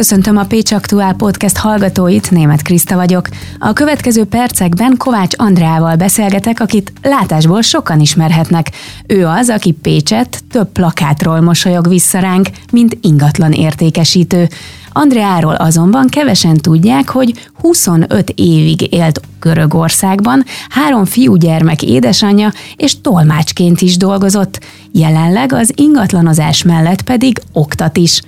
Köszöntöm 0.00 0.36
a 0.36 0.44
Pécs 0.44 0.72
Aktuál 0.72 1.14
Podcast 1.14 1.56
hallgatóit, 1.56 2.30
német 2.30 2.62
Kriszta 2.62 2.96
vagyok. 2.96 3.28
A 3.58 3.72
következő 3.72 4.24
percekben 4.24 4.96
Kovács 4.96 5.34
Andreával 5.36 5.96
beszélgetek, 5.96 6.60
akit 6.60 6.92
látásból 7.02 7.62
sokan 7.62 8.00
ismerhetnek. 8.00 8.70
Ő 9.06 9.26
az, 9.26 9.48
aki 9.48 9.72
Pécset 9.72 10.42
több 10.50 10.68
plakátról 10.72 11.40
mosolyog 11.40 11.88
vissza 11.88 12.18
ránk, 12.18 12.48
mint 12.72 12.98
ingatlan 13.00 13.52
értékesítő. 13.52 14.48
Andreáról 14.92 15.54
azonban 15.54 16.06
kevesen 16.06 16.56
tudják, 16.56 17.08
hogy 17.08 17.48
25 17.60 18.32
évig 18.34 18.92
élt 18.92 19.20
Görögországban, 19.40 20.44
három 20.68 21.04
fiúgyermek 21.04 21.82
édesanyja 21.82 22.52
és 22.76 23.00
tolmácsként 23.00 23.80
is 23.80 23.96
dolgozott. 23.96 24.60
Jelenleg 24.92 25.52
az 25.52 25.72
ingatlanozás 25.74 26.62
mellett 26.62 27.02
pedig 27.02 27.40
oktat 27.52 27.96
is. 27.96 28.20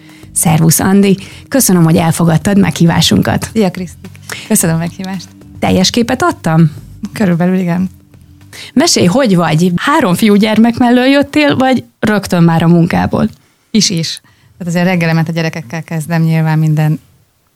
Szervusz 0.42 0.80
Andi, 0.80 1.18
köszönöm, 1.48 1.84
hogy 1.84 1.96
elfogadtad 1.96 2.58
meghívásunkat. 2.58 3.50
Szia 3.52 3.70
Kriszti, 3.70 4.08
köszönöm 4.48 4.76
a 4.76 4.78
meghívást. 4.78 5.28
Teljes 5.58 5.90
képet 5.90 6.22
adtam? 6.22 6.70
Körülbelül 7.12 7.58
igen. 7.58 7.90
Mesélj, 8.72 9.06
hogy 9.06 9.36
vagy? 9.36 9.72
Három 9.76 10.14
fiúgyermek 10.14 10.76
mellől 10.76 11.04
jöttél, 11.04 11.56
vagy 11.56 11.84
rögtön 12.00 12.42
már 12.42 12.62
a 12.62 12.68
munkából? 12.68 13.28
Is 13.70 13.90
is. 13.90 14.20
Tehát 14.58 14.74
azért 14.74 14.84
reggelemet 14.84 15.28
a 15.28 15.32
gyerekekkel 15.32 15.82
kezdem 15.82 16.22
nyilván 16.22 16.58
minden, 16.58 17.00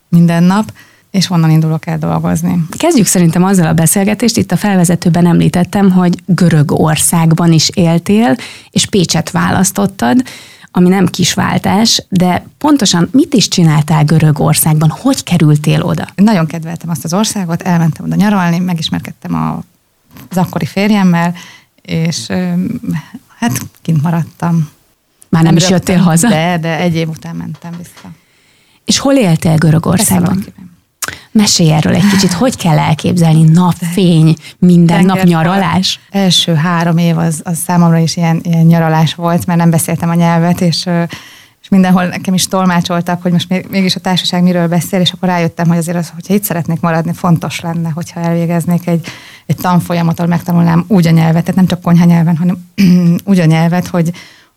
minden 0.09 0.43
nap, 0.43 0.71
és 1.11 1.29
onnan 1.29 1.49
indulok 1.49 1.87
el 1.87 1.97
dolgozni. 1.97 2.65
Kezdjük 2.77 3.05
szerintem 3.05 3.43
azzal 3.43 3.67
a 3.67 3.73
beszélgetést, 3.73 4.37
itt 4.37 4.51
a 4.51 4.57
felvezetőben 4.57 5.25
említettem, 5.25 5.91
hogy 5.91 6.13
Görögországban 6.25 7.51
is 7.51 7.69
éltél, 7.73 8.35
és 8.69 8.85
Pécset 8.85 9.31
választottad 9.31 10.23
ami 10.77 10.89
nem 10.89 11.05
kis 11.05 11.33
váltás, 11.33 12.05
de 12.09 12.45
pontosan 12.57 13.09
mit 13.11 13.33
is 13.33 13.47
csináltál 13.47 14.03
Görögországban? 14.03 14.89
Hogy 14.89 15.23
kerültél 15.23 15.81
oda? 15.81 16.07
Nagyon 16.15 16.45
kedveltem 16.45 16.89
azt 16.89 17.03
az 17.03 17.13
országot, 17.13 17.61
elmentem 17.61 18.05
oda 18.05 18.15
nyaralni, 18.15 18.59
megismerkedtem 18.59 19.35
a, 19.35 19.63
az 20.29 20.37
akkori 20.37 20.65
férjemmel, 20.65 21.33
és 21.81 22.27
hát 23.37 23.61
kint 23.81 24.01
maradtam. 24.01 24.69
Már 25.29 25.43
nem, 25.43 25.53
nem 25.53 25.55
is 25.55 25.69
jöttél 25.69 25.97
haza? 25.97 26.27
De, 26.27 26.57
de 26.57 26.77
egy 26.79 26.95
év 26.95 27.09
után 27.09 27.35
mentem 27.35 27.71
vissza. 27.77 28.11
És 28.85 28.97
hol 28.97 29.15
éltél 29.15 29.55
Görögországban? 29.55 30.45
Mesélj 31.37 31.71
erről 31.71 31.93
egy 31.93 32.07
kicsit, 32.07 32.33
hogy 32.33 32.57
kell 32.57 32.79
elképzelni 32.79 33.43
napfény, 33.43 34.35
minden 34.59 35.05
nap 35.05 35.23
nyaralás? 35.23 35.99
Első 36.09 36.53
három 36.53 36.97
év 36.97 37.17
az, 37.17 37.41
az 37.43 37.57
számomra 37.57 37.97
is 37.97 38.17
ilyen, 38.17 38.39
ilyen 38.43 38.65
nyaralás 38.65 39.15
volt, 39.15 39.45
mert 39.45 39.59
nem 39.59 39.69
beszéltem 39.69 40.09
a 40.09 40.13
nyelvet, 40.13 40.61
és 40.61 40.89
és 41.61 41.73
mindenhol 41.73 42.05
nekem 42.05 42.33
is 42.33 42.47
tolmácsoltak, 42.47 43.21
hogy 43.21 43.31
most 43.31 43.69
mégis 43.69 43.95
a 43.95 43.99
társaság 43.99 44.43
miről 44.43 44.67
beszél, 44.67 44.99
és 44.99 45.11
akkor 45.11 45.29
rájöttem, 45.29 45.67
hogy 45.67 45.77
azért 45.77 45.97
az, 45.97 46.11
hogyha 46.15 46.33
itt 46.33 46.43
szeretnék 46.43 46.79
maradni, 46.79 47.13
fontos 47.13 47.59
lenne, 47.59 47.89
hogyha 47.89 48.19
elvégeznék 48.19 48.87
egy, 48.87 49.07
egy 49.45 49.55
tanfolyamot, 49.55 50.19
ahol 50.19 50.31
megtanulnám 50.31 50.85
úgy 50.87 51.07
a 51.07 51.11
nyelvet, 51.11 51.41
tehát 51.41 51.55
nem 51.55 51.67
csak 51.67 51.81
konyha 51.81 52.05
nyelven, 52.05 52.37
hanem 52.37 52.57
úgy 53.29 53.39
a 53.39 53.45
nyelvet, 53.45 53.87
hogy, 53.87 54.11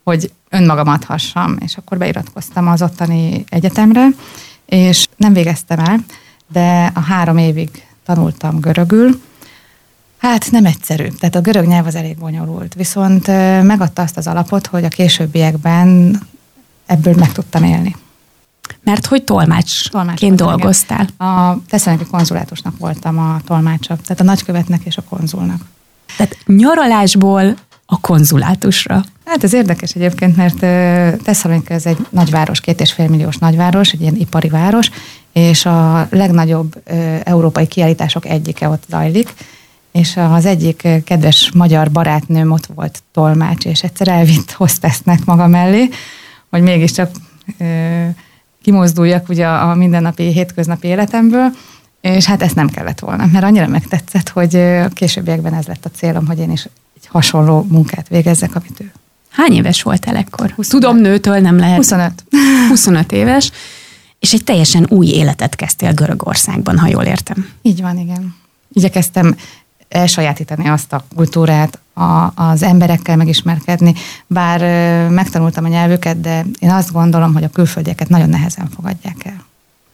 hogy 0.04 0.32
önmagam 0.48 0.88
adhassam. 0.88 1.56
És 1.64 1.76
akkor 1.76 1.98
beiratkoztam 1.98 2.68
az 2.68 2.82
ottani 2.82 3.44
egyetemre, 3.48 4.06
és 4.66 5.06
nem 5.16 5.32
végeztem 5.32 5.78
el, 5.78 6.04
de 6.52 6.90
a 6.94 7.00
három 7.00 7.36
évig 7.36 7.86
tanultam 8.04 8.60
görögül. 8.60 9.20
Hát 10.18 10.50
nem 10.50 10.64
egyszerű, 10.64 11.06
tehát 11.06 11.34
a 11.34 11.40
görög 11.40 11.66
nyelv 11.66 11.86
az 11.86 11.94
elég 11.94 12.16
bonyolult, 12.18 12.74
viszont 12.74 13.26
megadta 13.62 14.02
azt 14.02 14.16
az 14.16 14.26
alapot, 14.26 14.66
hogy 14.66 14.84
a 14.84 14.88
későbbiekben 14.88 16.20
ebből 16.86 17.14
meg 17.14 17.32
tudtam 17.32 17.64
élni. 17.64 17.96
Mert 18.82 19.06
hogy 19.06 19.24
tolmácsként 19.24 20.36
dolgoztál? 20.36 21.08
Igen. 21.14 21.28
A 21.28 21.58
Tesszaloniki 21.68 22.10
konzulátusnak 22.10 22.78
voltam 22.78 23.18
a 23.18 23.40
tolmácsa, 23.46 23.96
tehát 23.96 24.20
a 24.20 24.24
nagykövetnek 24.24 24.84
és 24.84 24.96
a 24.96 25.02
konzulnak. 25.08 25.60
Tehát 26.16 26.36
nyaralásból 26.46 27.56
a 27.86 28.00
konzulátusra. 28.00 29.04
Hát 29.24 29.44
ez 29.44 29.52
érdekes 29.52 29.92
egyébként, 29.92 30.36
mert 30.36 30.58
Tesszalonika 31.22 31.74
ez 31.74 31.86
egy 31.86 32.06
nagyváros, 32.10 32.60
két 32.60 32.80
és 32.80 32.92
fél 32.92 33.08
milliós 33.08 33.36
nagyváros, 33.36 33.92
egy 33.92 34.00
ilyen 34.00 34.16
ipari 34.16 34.48
város, 34.48 34.90
és 35.32 35.66
a 35.66 36.06
legnagyobb 36.10 36.82
európai 37.24 37.66
kiállítások 37.66 38.26
egyike 38.26 38.68
ott 38.68 38.84
zajlik, 38.88 39.34
és 39.92 40.16
az 40.16 40.46
egyik 40.46 40.88
kedves 41.04 41.50
magyar 41.54 41.90
barátnőm 41.90 42.50
ott 42.50 42.66
volt 42.74 43.02
tolmács, 43.12 43.64
és 43.64 43.82
egyszer 43.82 44.08
elvitt 44.08 44.52
hostessnek 44.52 45.24
maga 45.24 45.46
mellé, 45.46 45.88
hogy 46.50 46.62
mégiscsak 46.62 47.10
kimozduljak 48.62 49.28
ugye 49.28 49.46
a 49.46 49.74
mindennapi, 49.74 50.22
hétköznapi 50.22 50.88
életemből, 50.88 51.50
és 52.00 52.24
hát 52.24 52.42
ezt 52.42 52.54
nem 52.54 52.68
kellett 52.68 52.98
volna, 52.98 53.26
mert 53.32 53.44
annyira 53.44 53.66
megtetszett, 53.66 54.28
hogy 54.28 54.56
a 54.56 54.88
későbbiekben 54.88 55.54
ez 55.54 55.66
lett 55.66 55.84
a 55.84 55.90
célom, 55.96 56.26
hogy 56.26 56.38
én 56.38 56.50
is 56.50 56.64
egy 56.96 57.06
hasonló 57.08 57.66
munkát 57.68 58.08
végezzek, 58.08 58.54
amit 58.54 58.80
ő. 58.80 58.92
Hány 59.30 59.52
éves 59.52 59.82
voltál 59.82 60.16
ekkor? 60.16 60.52
25. 60.56 60.68
Tudom, 60.68 60.96
nőtől 60.96 61.38
nem 61.38 61.58
lehet. 61.58 61.76
25. 61.76 62.12
25 62.68 63.12
éves, 63.12 63.50
és 64.20 64.32
egy 64.32 64.44
teljesen 64.44 64.86
új 64.88 65.06
életet 65.06 65.56
kezdtél 65.56 65.92
Görögországban, 65.92 66.78
ha 66.78 66.86
jól 66.86 67.04
értem. 67.04 67.48
Így 67.62 67.80
van, 67.80 67.98
igen. 67.98 68.34
Igyekeztem 68.72 69.36
elsajátítani 69.88 70.68
azt 70.68 70.92
a 70.92 71.04
kultúrát, 71.14 71.78
a, 71.94 72.42
az 72.42 72.62
emberekkel 72.62 73.16
megismerkedni, 73.16 73.94
bár 74.26 74.62
ö, 74.62 75.08
megtanultam 75.08 75.64
a 75.64 75.68
nyelvüket, 75.68 76.20
de 76.20 76.44
én 76.58 76.70
azt 76.70 76.92
gondolom, 76.92 77.32
hogy 77.32 77.44
a 77.44 77.48
külföldieket 77.48 78.08
nagyon 78.08 78.28
nehezen 78.28 78.68
fogadják 78.74 79.24
el. 79.24 79.44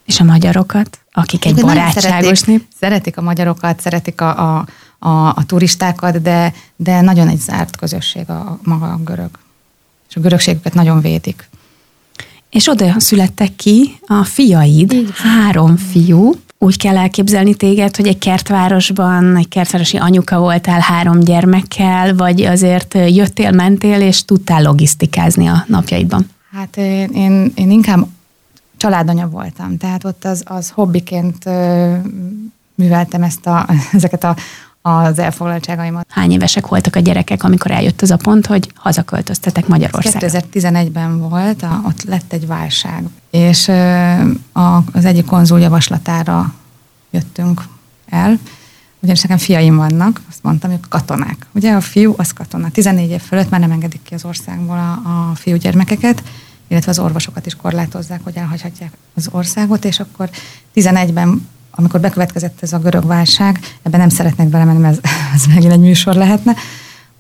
És 0.06 0.20
a 0.20 0.24
magyarokat, 0.24 0.98
akik 1.12 1.44
egy 1.44 1.60
barátságos 1.60 2.42
nép? 2.42 2.64
Szeretik 2.80 3.16
a 3.16 3.22
magyarokat, 3.22 3.80
szeretik 3.80 4.20
a, 4.20 4.56
a, 4.56 4.66
a, 4.98 5.28
a 5.28 5.44
turistákat, 5.46 6.22
de, 6.22 6.52
de 6.76 7.00
nagyon 7.00 7.28
egy 7.28 7.40
zárt 7.40 7.76
közösség 7.76 8.30
a, 8.30 8.58
maga 8.62 8.86
a 8.92 8.96
görög. 8.96 9.30
És 10.08 10.16
a 10.16 10.20
görögségüket 10.20 10.74
nagyon 10.74 11.00
védik. 11.00 11.48
És 12.50 12.68
oda 12.68 13.00
születtek 13.00 13.56
ki 13.56 13.98
a 14.06 14.24
fiaid, 14.24 15.10
három 15.14 15.76
fiú. 15.76 16.34
Úgy 16.58 16.76
kell 16.76 16.96
elképzelni 16.96 17.54
téged, 17.54 17.96
hogy 17.96 18.06
egy 18.06 18.18
kertvárosban, 18.18 19.36
egy 19.36 19.48
kertvárosi 19.48 19.96
anyuka 19.96 20.38
voltál 20.38 20.80
három 20.80 21.20
gyermekkel, 21.20 22.14
vagy 22.14 22.42
azért 22.42 22.94
jöttél, 22.94 23.50
mentél, 23.50 24.00
és 24.00 24.24
tudtál 24.24 24.62
logisztikázni 24.62 25.46
a 25.46 25.64
napjaidban? 25.66 26.30
Hát 26.52 26.76
én, 26.76 27.08
én, 27.08 27.52
én 27.54 27.70
inkább 27.70 28.06
családanya 28.76 29.28
voltam, 29.28 29.76
tehát 29.76 30.04
ott 30.04 30.24
az, 30.24 30.42
az 30.46 30.70
hobbiként 30.70 31.44
műveltem 32.74 33.22
ezt 33.22 33.46
a, 33.46 33.66
ezeket 33.92 34.24
a, 34.24 34.36
az 34.86 35.18
elfoglaltságaimat. 35.18 36.06
Hány 36.08 36.32
évesek 36.32 36.66
voltak 36.66 36.96
a 36.96 37.00
gyerekek, 37.00 37.42
amikor 37.42 37.70
eljött 37.70 38.02
az 38.02 38.10
a 38.10 38.16
pont, 38.16 38.46
hogy 38.46 38.70
hazaköltöztetek 38.74 39.66
Magyarországra? 39.66 40.28
2011-ben 40.52 41.18
volt, 41.28 41.62
a, 41.62 41.82
ott 41.86 42.02
lett 42.02 42.32
egy 42.32 42.46
válság, 42.46 43.04
és 43.30 43.68
a, 44.52 44.76
az 44.92 45.04
egyik 45.04 45.24
konzul 45.24 45.60
javaslatára 45.60 46.52
jöttünk 47.10 47.62
el, 48.08 48.38
ugyanis 49.00 49.22
nekem 49.22 49.38
fiaim 49.38 49.76
vannak, 49.76 50.20
azt 50.28 50.42
mondtam, 50.42 50.70
hogy 50.70 50.80
katonák. 50.88 51.46
Ugye 51.52 51.72
a 51.72 51.80
fiú 51.80 52.14
az 52.16 52.32
katona. 52.32 52.70
14 52.70 53.10
év 53.10 53.20
fölött 53.20 53.50
már 53.50 53.60
nem 53.60 53.70
engedik 53.70 54.02
ki 54.02 54.14
az 54.14 54.24
országból 54.24 54.78
a, 54.78 55.08
a 55.08 55.34
fiúgyermekeket, 55.34 56.22
illetve 56.68 56.90
az 56.90 56.98
orvosokat 56.98 57.46
is 57.46 57.54
korlátozzák, 57.54 58.20
hogy 58.24 58.36
elhagyhatják 58.36 58.92
az 59.14 59.28
országot, 59.32 59.84
és 59.84 60.00
akkor 60.00 60.30
11-ben 60.74 61.48
amikor 61.78 62.00
bekövetkezett 62.00 62.62
ez 62.62 62.72
a 62.72 62.78
görög 62.78 63.06
válság, 63.06 63.60
ebben 63.82 64.00
nem 64.00 64.08
szeretnék 64.08 64.48
belemenni, 64.48 64.78
mert 64.78 65.06
ez, 65.06 65.10
ez 65.34 65.46
megint 65.46 65.72
egy 65.72 65.80
műsor 65.80 66.14
lehetne, 66.14 66.54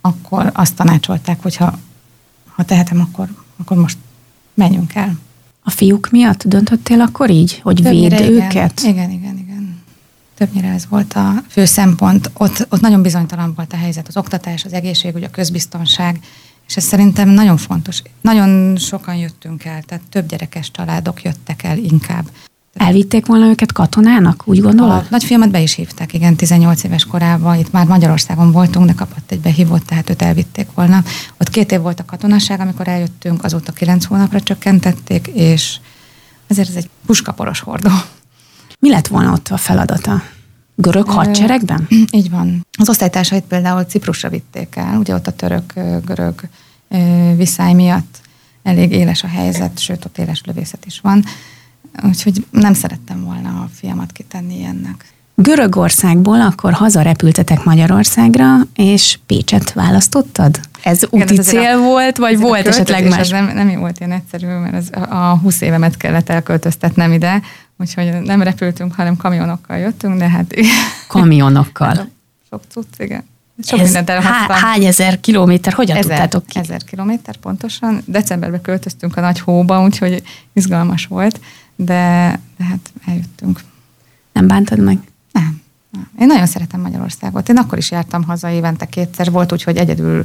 akkor 0.00 0.50
azt 0.54 0.74
tanácsolták, 0.74 1.42
hogy 1.42 1.56
ha, 1.56 1.78
ha 2.46 2.64
tehetem, 2.64 3.00
akkor, 3.00 3.28
akkor 3.56 3.76
most 3.76 3.98
menjünk 4.54 4.94
el. 4.94 5.18
A 5.62 5.70
fiúk 5.70 6.08
miatt 6.10 6.44
döntöttél 6.44 7.00
akkor 7.00 7.30
így, 7.30 7.60
hogy 7.62 7.80
Többnyire 7.82 8.18
véd 8.18 8.30
igen. 8.30 8.44
őket? 8.44 8.80
Igen, 8.80 9.10
igen, 9.10 9.36
igen. 9.38 9.82
Többnyire 10.34 10.68
ez 10.68 10.86
volt 10.88 11.12
a 11.12 11.32
fő 11.48 11.64
szempont. 11.64 12.30
Ott, 12.34 12.66
ott 12.68 12.80
nagyon 12.80 13.02
bizonytalan 13.02 13.52
volt 13.56 13.72
a 13.72 13.76
helyzet, 13.76 14.08
az 14.08 14.16
oktatás, 14.16 14.64
az 14.64 14.72
egészségügy, 14.72 15.22
a 15.22 15.30
közbiztonság, 15.30 16.20
és 16.68 16.76
ez 16.76 16.84
szerintem 16.84 17.28
nagyon 17.28 17.56
fontos. 17.56 18.02
Nagyon 18.20 18.76
sokan 18.76 19.16
jöttünk 19.16 19.64
el, 19.64 19.82
tehát 19.82 20.04
több 20.10 20.26
gyerekes 20.26 20.70
családok 20.70 21.22
jöttek 21.22 21.62
el 21.62 21.78
inkább. 21.78 22.30
Elvitték 22.76 23.26
volna 23.26 23.48
őket 23.48 23.72
katonának, 23.72 24.42
úgy 24.44 24.60
gondolod? 24.60 24.92
A 24.92 25.06
nagyfiamat 25.10 25.50
be 25.50 25.60
is 25.60 25.74
hívták, 25.74 26.12
igen, 26.12 26.36
18 26.36 26.82
éves 26.84 27.04
korában. 27.04 27.58
Itt 27.58 27.72
már 27.72 27.86
Magyarországon 27.86 28.52
voltunk, 28.52 28.86
de 28.86 28.92
kapott 28.92 29.30
egy 29.30 29.40
behívót, 29.40 29.84
tehát 29.84 30.10
őt 30.10 30.22
elvitték 30.22 30.66
volna. 30.74 31.02
Ott 31.40 31.48
két 31.48 31.72
év 31.72 31.80
volt 31.80 32.00
a 32.00 32.04
katonaság, 32.04 32.60
amikor 32.60 32.88
eljöttünk, 32.88 33.44
azóta 33.44 33.72
kilenc 33.72 34.04
hónapra 34.04 34.40
csökkentették, 34.40 35.26
és 35.26 35.76
ezért 36.46 36.68
ez 36.68 36.74
egy 36.74 36.90
puskaporos 37.06 37.60
hordó. 37.60 37.90
Mi 38.78 38.90
lett 38.90 39.06
volna 39.06 39.32
ott 39.32 39.48
a 39.48 39.56
feladata? 39.56 40.22
Görög 40.74 41.08
hadseregben? 41.08 41.86
Így 42.10 42.30
van. 42.30 42.66
Az 42.78 42.88
osztálytársait 42.88 43.44
például 43.44 43.82
Ciprusra 43.82 44.28
vitték 44.28 44.76
el, 44.76 44.98
ugye 44.98 45.14
ott 45.14 45.26
a 45.26 45.32
török-görög 45.32 46.40
viszály 47.36 47.72
miatt 47.72 48.20
elég 48.62 48.92
éles 48.92 49.22
a 49.22 49.26
helyzet, 49.28 49.78
sőt 49.78 50.04
ott 50.04 50.18
éles 50.18 50.42
lövészet 50.44 50.86
is 50.86 51.00
van 51.00 51.24
úgyhogy 52.02 52.46
nem 52.50 52.74
szerettem 52.74 53.24
volna 53.24 53.48
a 53.48 53.68
fiamat 53.72 54.12
kitenni 54.12 54.58
ilyennek. 54.58 55.14
Görögországból 55.38 56.40
akkor 56.40 56.72
hazarepültetek 56.72 57.64
Magyarországra, 57.64 58.56
és 58.74 59.18
Pécset 59.26 59.72
választottad? 59.72 60.60
Ez 60.82 61.02
úti 61.10 61.32
Igen, 61.32 61.44
cél 61.44 61.76
a, 61.76 61.78
volt, 61.78 62.16
vagy 62.16 62.38
volt 62.38 62.66
esetleg 62.66 63.08
más? 63.08 63.28
Nem, 63.28 63.50
nem 63.54 63.78
volt 63.78 63.98
ilyen 63.98 64.12
egyszerű, 64.12 64.46
mert 64.46 64.74
az, 64.74 64.90
a 65.10 65.38
20 65.42 65.60
évemet 65.60 65.96
kellett 65.96 66.28
elköltöztetnem 66.28 67.12
ide, 67.12 67.42
úgyhogy 67.78 68.20
nem 68.22 68.42
repültünk, 68.42 68.94
hanem 68.94 69.16
kamionokkal 69.16 69.76
jöttünk, 69.76 70.18
de 70.18 70.28
hát... 70.28 70.54
Kamionokkal? 71.08 71.94
Sok 72.50 72.62
cucc, 72.68 72.98
igen. 72.98 73.24
Sok 73.62 73.80
Ez 73.80 73.94
há, 74.06 74.46
hány 74.48 74.84
ezer 74.84 75.20
kilométer, 75.20 75.72
hogyan 75.72 75.96
ezer, 75.96 76.10
tudtátok 76.10 76.46
ki? 76.46 76.58
Ezer 76.58 76.84
kilométer 76.84 77.36
pontosan. 77.36 78.02
Decemberben 78.04 78.60
költöztünk 78.60 79.16
a 79.16 79.20
nagy 79.20 79.40
hóba, 79.40 79.82
úgyhogy 79.82 80.22
izgalmas 80.52 81.06
volt, 81.06 81.40
de, 81.76 82.40
de 82.56 82.64
hát 82.64 82.92
eljöttünk. 83.06 83.60
Nem 84.32 84.46
bántad 84.46 84.78
meg? 84.78 84.98
Nem. 85.32 85.60
nem. 85.90 86.08
Én 86.18 86.26
nagyon 86.26 86.46
szeretem 86.46 86.80
Magyarországot. 86.80 87.48
Én 87.48 87.56
akkor 87.56 87.78
is 87.78 87.90
jártam 87.90 88.22
haza 88.22 88.50
évente 88.50 88.86
kétszer. 88.86 89.30
Volt 89.30 89.52
úgy, 89.52 89.62
hogy 89.62 89.76
egyedül 89.76 90.24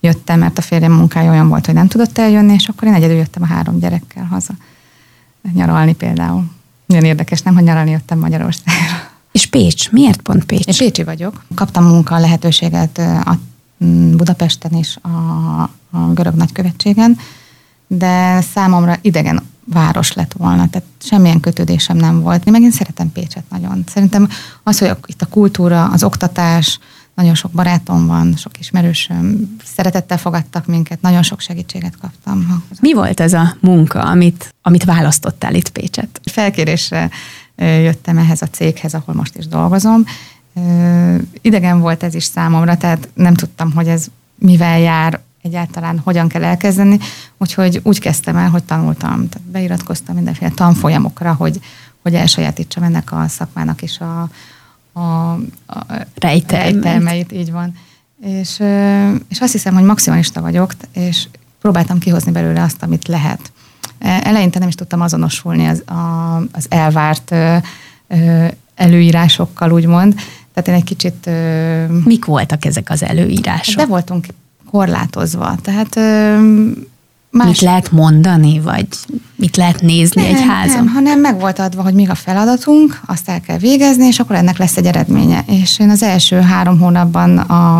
jöttem, 0.00 0.38
mert 0.38 0.58
a 0.58 0.62
férjem 0.62 0.92
munkája 0.92 1.30
olyan 1.30 1.48
volt, 1.48 1.66
hogy 1.66 1.74
nem 1.74 1.88
tudott 1.88 2.18
eljönni, 2.18 2.52
és 2.52 2.68
akkor 2.68 2.88
én 2.88 2.94
egyedül 2.94 3.16
jöttem 3.16 3.42
a 3.42 3.46
három 3.46 3.78
gyerekkel 3.78 4.24
haza. 4.24 4.52
Nyaralni 5.52 5.94
például. 5.94 6.44
Milyen 6.86 7.04
érdekes, 7.04 7.42
nem, 7.42 7.54
hogy 7.54 7.64
nyaralni 7.64 7.90
jöttem 7.90 8.18
Magyarországra. 8.18 9.08
És 9.32 9.46
Pécs, 9.46 9.90
miért 9.90 10.20
pont 10.20 10.44
Pécs? 10.44 10.66
Én 10.66 10.74
Pécsi 10.76 11.04
vagyok. 11.04 11.44
Kaptam 11.54 11.84
munka 11.84 12.18
lehetőséget 12.18 12.98
a 12.98 13.38
Budapesten 14.16 14.74
is 14.74 14.98
a, 15.02 15.08
a 15.90 16.12
görög 16.12 16.34
nagykövetségen, 16.34 17.18
de 17.92 18.40
számomra 18.40 18.98
idegen 19.00 19.42
város 19.64 20.12
lett 20.12 20.32
volna, 20.32 20.68
tehát 20.68 20.88
semmilyen 21.00 21.40
kötődésem 21.40 21.96
nem 21.96 22.20
volt. 22.20 22.46
Én 22.46 22.52
megint 22.52 22.72
szeretem 22.72 23.12
Pécset 23.12 23.44
nagyon. 23.50 23.84
Szerintem 23.86 24.28
az, 24.62 24.78
hogy 24.78 24.96
itt 25.06 25.22
a 25.22 25.26
kultúra, 25.26 25.84
az 25.84 26.02
oktatás, 26.02 26.78
nagyon 27.14 27.34
sok 27.34 27.50
barátom 27.50 28.06
van, 28.06 28.36
sok 28.36 28.58
ismerősöm, 28.58 29.56
szeretettel 29.64 30.18
fogadtak 30.18 30.66
minket, 30.66 31.00
nagyon 31.00 31.22
sok 31.22 31.40
segítséget 31.40 31.96
kaptam. 32.00 32.64
Mi 32.80 32.92
volt 32.92 33.20
ez 33.20 33.32
a 33.32 33.56
munka, 33.60 34.02
amit, 34.02 34.54
amit 34.62 34.84
választottál 34.84 35.54
itt 35.54 35.68
Pécset? 35.68 36.20
Felkérésre 36.24 37.10
jöttem 37.56 38.18
ehhez 38.18 38.42
a 38.42 38.46
céghez, 38.46 38.94
ahol 38.94 39.14
most 39.14 39.36
is 39.36 39.46
dolgozom. 39.46 40.04
Idegen 41.40 41.80
volt 41.80 42.02
ez 42.02 42.14
is 42.14 42.24
számomra, 42.24 42.76
tehát 42.76 43.08
nem 43.14 43.34
tudtam, 43.34 43.72
hogy 43.72 43.88
ez 43.88 44.06
mivel 44.38 44.78
jár, 44.78 45.20
egyáltalán 45.42 45.98
hogyan 45.98 46.28
kell 46.28 46.44
elkezdeni, 46.44 46.98
úgyhogy 47.38 47.80
úgy 47.82 48.00
kezdtem 48.00 48.36
el, 48.36 48.48
hogy 48.48 48.64
tanultam, 48.64 49.28
tehát 49.28 49.48
beiratkoztam 49.50 50.14
mindenféle 50.14 50.50
tanfolyamokra, 50.54 51.34
hogy, 51.34 51.60
hogy 52.02 52.14
elsajátítsam 52.14 52.82
ennek 52.82 53.12
a 53.12 53.28
szakmának 53.28 53.82
is 53.82 53.98
a, 53.98 54.28
a, 54.92 55.32
a 55.66 55.86
rejtelmeit, 56.14 57.32
így 57.32 57.52
van. 57.52 57.74
És, 58.20 58.62
és 59.28 59.40
azt 59.40 59.52
hiszem, 59.52 59.74
hogy 59.74 59.84
maximalista 59.84 60.40
vagyok, 60.40 60.72
és 60.92 61.26
próbáltam 61.60 61.98
kihozni 61.98 62.32
belőle 62.32 62.62
azt, 62.62 62.82
amit 62.82 63.08
lehet. 63.08 63.52
E, 63.98 64.20
eleinte 64.24 64.58
nem 64.58 64.68
is 64.68 64.74
tudtam 64.74 65.00
azonosulni 65.00 65.66
az, 65.66 65.82
a, 65.86 66.36
az 66.52 66.66
elvárt 66.68 67.30
ö, 67.30 67.56
ö, 68.08 68.46
előírásokkal, 68.74 69.72
úgymond. 69.72 70.14
Tehát 70.52 70.68
én 70.68 70.74
egy 70.74 70.84
kicsit... 70.84 71.30
Mik 72.04 72.24
voltak 72.24 72.64
ezek 72.64 72.90
az 72.90 73.02
előírások? 73.02 73.76
De 73.76 73.86
voltunk 73.86 74.26
korlátozva. 74.70 75.56
Tehát 75.62 75.98
Más... 77.30 77.46
Mit 77.46 77.60
lehet 77.60 77.92
mondani, 77.92 78.60
vagy 78.60 78.86
mit 79.34 79.56
lehet 79.56 79.80
nézni 79.80 80.22
nem, 80.22 80.34
egy 80.34 80.42
házon? 80.42 80.76
Nem, 80.76 80.86
hanem 80.86 81.20
meg 81.20 81.40
volt 81.40 81.58
adva, 81.58 81.82
hogy 81.82 81.94
mi 81.94 82.06
a 82.06 82.14
feladatunk, 82.14 83.00
azt 83.06 83.28
el 83.28 83.40
kell 83.40 83.58
végezni, 83.58 84.06
és 84.06 84.18
akkor 84.18 84.36
ennek 84.36 84.58
lesz 84.58 84.76
egy 84.76 84.86
eredménye. 84.86 85.44
És 85.46 85.78
én 85.78 85.90
az 85.90 86.02
első 86.02 86.40
három 86.40 86.78
hónapban 86.78 87.38
a, 87.38 87.78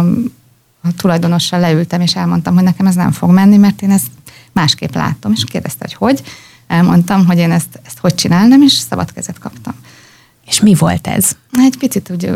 a 0.83 0.95
tulajdonossal 0.97 1.61
leültem, 1.61 2.01
és 2.01 2.17
elmondtam, 2.17 2.55
hogy 2.55 2.65
nekem 2.65 2.87
ez 2.87 2.95
nem 2.95 3.13
fog 3.13 3.31
menni, 3.31 3.57
mert 3.57 3.83
én 3.83 3.91
ezt 3.91 4.11
másképp 4.53 4.95
látom. 4.95 5.33
És 5.33 5.45
kérdezte, 5.45 5.79
hogy 5.81 5.95
hogy. 5.95 6.23
Elmondtam, 6.67 7.27
hogy 7.27 7.39
én 7.39 7.51
ezt, 7.51 7.81
ezt 7.87 7.99
hogy 7.99 8.15
csinálnám, 8.15 8.63
és 8.63 8.73
szabad 8.73 9.13
kezet 9.13 9.39
kaptam. 9.39 9.75
És 10.51 10.61
mi 10.61 10.75
volt 10.75 11.07
ez? 11.07 11.37
Egy 11.53 11.77
picit 11.79 12.11
úgy, 12.11 12.31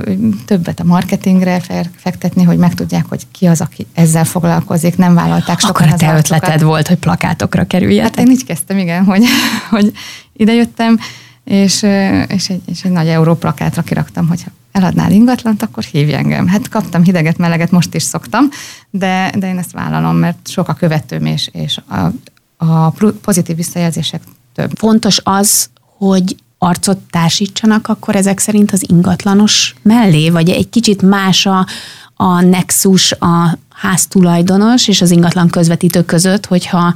többet 0.44 0.81
a 0.81 0.84
marketingre 0.84 1.61
fektetni, 1.96 2.43
hogy 2.43 2.56
megtudják, 2.56 3.05
hogy 3.08 3.26
ki 3.32 3.46
az, 3.46 3.61
aki 3.61 3.87
ezzel 3.93 4.25
foglalkozik, 4.25 4.96
nem 4.96 5.14
vállalták 5.14 5.61
sokan 5.61 5.88
Akkor 5.88 5.94
a 5.94 5.96
te 5.96 6.16
ötleted 6.16 6.62
volt, 6.62 6.88
hogy 6.88 6.96
plakátokra 6.96 7.66
kerüljetek. 7.66 8.14
Hát 8.14 8.26
én 8.26 8.32
így 8.32 8.44
kezdtem, 8.44 8.78
igen, 8.78 9.05
hogy, 9.11 9.25
hogy 9.70 9.93
idejöttem, 10.32 10.99
és, 11.44 11.82
és, 12.28 12.49
egy, 12.49 12.61
és 12.66 12.82
egy 12.84 12.90
nagy 12.90 13.08
euró 13.08 13.34
plakátra 13.34 13.82
kiraktam, 13.82 14.28
hogy 14.28 14.44
eladnál 14.72 15.12
ingatlant, 15.12 15.62
akkor 15.62 15.82
hívj 15.82 16.12
engem. 16.12 16.46
Hát 16.46 16.69
kaptam 16.69 17.02
hideget, 17.02 17.37
meleget, 17.37 17.70
most 17.70 17.94
is 17.94 18.02
szoktam, 18.02 18.49
de, 18.90 19.32
de 19.38 19.49
én 19.49 19.58
ezt 19.58 19.72
vállalom, 19.72 20.16
mert 20.16 20.49
sok 20.49 20.69
a 20.69 20.75
követőm, 20.75 21.26
és, 21.26 21.49
és 21.52 21.81
a, 21.88 22.11
a 22.66 22.90
pozitív 23.22 23.56
visszajelzések 23.56 24.22
több. 24.52 24.70
Fontos 24.75 25.20
az, 25.25 25.70
hogy 25.96 26.37
arcot 26.64 26.99
társítsanak, 27.11 27.88
akkor 27.88 28.16
ezek 28.16 28.38
szerint 28.38 28.70
az 28.70 28.84
ingatlanos 28.88 29.75
mellé, 29.82 30.31
vagy 30.31 30.50
egy 30.50 30.69
kicsit 30.69 31.02
más 31.02 31.46
a, 31.46 31.66
a 32.14 32.40
nexus 32.40 33.12
a 33.12 33.58
háztulajdonos 33.69 34.88
és 34.88 35.00
az 35.00 35.11
ingatlan 35.11 35.49
közvetítő 35.49 36.05
között, 36.05 36.46
hogyha 36.46 36.94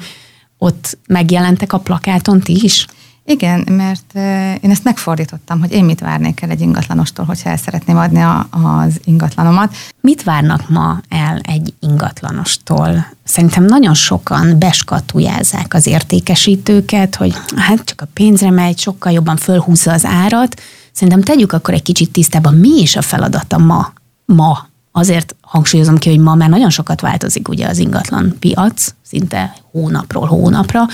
ott 0.58 0.98
megjelentek 1.06 1.72
a 1.72 1.78
plakáton 1.78 2.40
ti 2.40 2.58
is? 2.62 2.86
Igen, 3.30 3.66
mert 3.70 4.14
én 4.62 4.70
ezt 4.70 4.84
megfordítottam, 4.84 5.60
hogy 5.60 5.72
én 5.72 5.84
mit 5.84 6.00
várnék 6.00 6.40
el 6.40 6.50
egy 6.50 6.60
ingatlanostól, 6.60 7.24
hogyha 7.24 7.50
el 7.50 7.56
szeretném 7.56 7.96
adni 7.96 8.20
a, 8.20 8.48
az 8.50 9.00
ingatlanomat. 9.04 9.74
Mit 10.00 10.22
várnak 10.22 10.68
ma 10.68 11.00
el 11.08 11.40
egy 11.42 11.74
ingatlanostól? 11.80 13.06
Szerintem 13.24 13.64
nagyon 13.64 13.94
sokan 13.94 14.58
beskatujázzák 14.58 15.74
az 15.74 15.86
értékesítőket, 15.86 17.14
hogy 17.14 17.34
hát 17.56 17.84
csak 17.84 18.00
a 18.00 18.08
pénzre 18.12 18.50
megy, 18.50 18.78
sokkal 18.78 19.12
jobban 19.12 19.36
fölhúzza 19.36 19.92
az 19.92 20.04
árat. 20.04 20.60
Szerintem 20.92 21.22
tegyük 21.22 21.52
akkor 21.52 21.74
egy 21.74 21.82
kicsit 21.82 22.10
tisztában, 22.10 22.54
mi 22.54 22.80
is 22.80 22.96
a 22.96 23.02
feladata 23.02 23.58
ma, 23.58 23.92
ma 24.24 24.68
azért 24.92 25.36
hangsúlyozom 25.40 25.98
ki, 25.98 26.08
hogy 26.08 26.18
ma 26.18 26.34
már 26.34 26.48
nagyon 26.48 26.70
sokat 26.70 27.00
változik 27.00 27.48
ugye 27.48 27.68
az 27.68 27.78
ingatlan 27.78 28.36
piac, 28.38 28.94
szinte 29.02 29.54
hónapról 29.70 30.26
hónapra. 30.26 30.86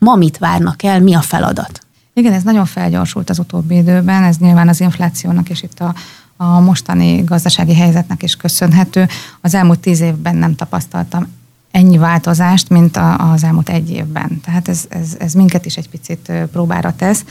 Ma 0.00 0.14
mit 0.14 0.38
várnak 0.38 0.82
el, 0.82 1.00
mi 1.00 1.14
a 1.14 1.20
feladat? 1.20 1.80
Igen, 2.12 2.32
ez 2.32 2.42
nagyon 2.42 2.66
felgyorsult 2.66 3.30
az 3.30 3.38
utóbbi 3.38 3.76
időben, 3.76 4.22
ez 4.22 4.36
nyilván 4.36 4.68
az 4.68 4.80
inflációnak 4.80 5.48
és 5.48 5.62
itt 5.62 5.80
a, 5.80 5.94
a 6.36 6.60
mostani 6.60 7.22
gazdasági 7.24 7.74
helyzetnek 7.74 8.22
is 8.22 8.36
köszönhető. 8.36 9.08
Az 9.40 9.54
elmúlt 9.54 9.78
tíz 9.78 10.00
évben 10.00 10.36
nem 10.36 10.54
tapasztaltam 10.54 11.26
ennyi 11.70 11.98
változást, 11.98 12.68
mint 12.68 12.96
az 13.18 13.44
elmúlt 13.44 13.68
egy 13.68 13.90
évben. 13.90 14.40
Tehát 14.44 14.68
ez, 14.68 14.84
ez, 14.88 15.16
ez 15.18 15.32
minket 15.32 15.66
is 15.66 15.76
egy 15.76 15.88
picit 15.88 16.32
próbára 16.52 16.94
tesz. 16.96 17.24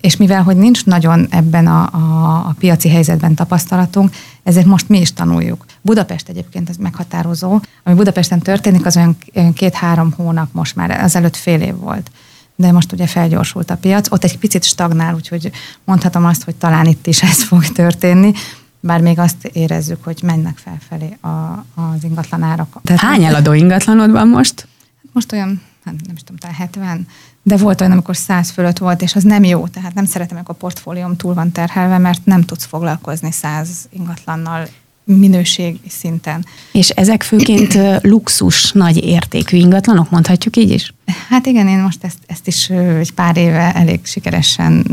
És 0.00 0.16
mivel, 0.16 0.42
hogy 0.42 0.56
nincs 0.56 0.84
nagyon 0.84 1.26
ebben 1.30 1.66
a, 1.66 1.80
a, 1.92 2.34
a 2.48 2.54
piaci 2.58 2.88
helyzetben 2.88 3.34
tapasztalatunk, 3.34 4.14
ezért 4.42 4.66
most 4.66 4.88
mi 4.88 5.00
is 5.00 5.12
tanuljuk. 5.12 5.64
Budapest 5.88 6.28
egyébként 6.28 6.68
ez 6.68 6.76
meghatározó. 6.76 7.60
Ami 7.84 7.96
Budapesten 7.96 8.38
történik, 8.38 8.86
az 8.86 8.96
olyan 8.96 9.16
két-három 9.54 10.12
hónap 10.12 10.48
most 10.52 10.76
már, 10.76 10.90
ezelőtt 10.90 11.36
fél 11.36 11.60
év 11.60 11.76
volt. 11.76 12.10
De 12.56 12.72
most 12.72 12.92
ugye 12.92 13.06
felgyorsult 13.06 13.70
a 13.70 13.76
piac, 13.76 14.12
ott 14.12 14.24
egy 14.24 14.38
picit 14.38 14.64
stagnál, 14.64 15.14
úgyhogy 15.14 15.50
mondhatom 15.84 16.24
azt, 16.24 16.44
hogy 16.44 16.54
talán 16.54 16.86
itt 16.86 17.06
is 17.06 17.22
ez 17.22 17.42
fog 17.42 17.66
történni, 17.66 18.32
bár 18.80 19.00
még 19.00 19.18
azt 19.18 19.44
érezzük, 19.44 20.04
hogy 20.04 20.20
mennek 20.22 20.58
felfelé 20.58 21.16
a, 21.20 21.64
az 21.74 22.04
ingatlanárak. 22.04 22.80
Tehát 22.82 23.00
Hány 23.00 23.24
eladó 23.24 23.52
ingatlanod 23.52 24.10
van 24.10 24.28
most? 24.28 24.68
Most 25.12 25.32
olyan, 25.32 25.62
nem, 25.84 25.96
nem 26.06 26.14
is 26.14 26.20
tudom, 26.20 26.36
talán 26.36 26.56
70, 26.56 27.06
de 27.42 27.56
volt 27.56 27.80
olyan, 27.80 27.92
amikor 27.92 28.16
100 28.16 28.50
fölött 28.50 28.78
volt, 28.78 29.02
és 29.02 29.14
az 29.14 29.22
nem 29.22 29.44
jó, 29.44 29.66
tehát 29.66 29.94
nem 29.94 30.04
szeretem, 30.04 30.36
amikor 30.36 30.54
a 30.54 30.58
portfólióm 30.58 31.16
túl 31.16 31.34
van 31.34 31.52
terhelve, 31.52 31.98
mert 31.98 32.24
nem 32.24 32.42
tudsz 32.42 32.64
foglalkozni 32.64 33.30
100 33.30 33.88
ingatlannal 33.90 34.68
minőség 35.16 35.78
szinten. 35.88 36.46
És 36.72 36.88
ezek 36.88 37.22
főként 37.22 37.78
luxus, 38.02 38.72
nagy 38.72 39.04
értékű 39.04 39.56
ingatlanok, 39.56 40.10
mondhatjuk 40.10 40.56
így 40.56 40.70
is? 40.70 40.94
Hát 41.28 41.46
igen, 41.46 41.68
én 41.68 41.78
most 41.78 42.04
ezt, 42.04 42.18
ezt 42.26 42.46
is 42.46 42.70
egy 42.70 43.12
pár 43.12 43.36
éve 43.36 43.74
elég 43.74 44.00
sikeresen 44.02 44.86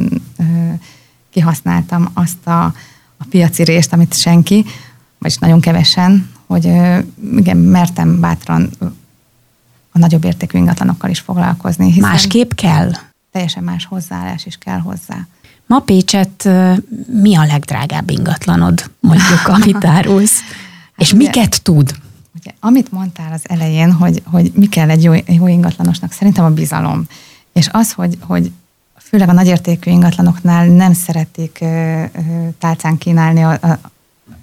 kihasználtam 1.32 2.10
azt 2.14 2.48
a, 2.48 2.64
a 3.18 3.26
piaci 3.30 3.64
részt, 3.64 3.94
amit 3.94 4.18
senki, 4.18 4.66
vagyis 5.18 5.38
nagyon 5.38 5.60
kevesen, 5.60 6.30
hogy 6.46 6.66
igen, 7.38 7.58
mertem 7.58 8.20
bátran 8.20 8.70
a 9.92 10.00
nagyobb 10.00 10.26
értékű 10.26 10.58
ingatlanokkal 10.58 11.10
is 11.10 11.20
foglalkozni. 11.20 11.86
Hiszen 11.86 12.10
Másképp 12.10 12.52
kell? 12.52 12.92
Teljesen 13.32 13.64
más 13.64 13.86
hozzáállás 13.86 14.46
is 14.46 14.58
kell 14.58 14.80
hozzá. 14.80 15.28
Ma 15.68 15.80
Pécset 15.80 16.50
mi 17.22 17.36
a 17.36 17.46
legdrágább 17.46 18.10
ingatlanod, 18.10 18.92
mondjuk, 19.00 19.48
amit 19.48 19.86
árulsz? 19.96 20.40
És 20.98 21.10
hát, 21.10 21.18
miket 21.18 21.36
ugye, 21.36 21.58
tud? 21.64 21.96
Ugye, 22.40 22.52
amit 22.60 22.92
mondtál 22.92 23.34
az 23.34 23.42
elején, 23.44 23.92
hogy, 23.92 24.22
hogy 24.26 24.52
mi 24.56 24.66
kell 24.66 24.90
egy 24.90 25.04
jó, 25.04 25.14
jó 25.28 25.48
ingatlanosnak, 25.48 26.12
szerintem 26.12 26.46
a 26.46 26.50
bizalom. 26.50 27.06
És 27.54 27.70
az, 27.72 27.92
hogy, 27.92 28.18
hogy 28.22 28.52
főleg 28.98 29.30
a 29.30 29.34
nagyértékű 29.34 29.92
ingatlanoknál 29.92 30.68
nem 30.68 30.94
szeretik 30.94 31.64
tálcán 32.60 32.98
kínálni 32.98 33.44
a, 33.44 33.52
a 33.52 33.80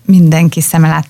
mindenki 0.04 0.60
szemelát, 0.60 1.08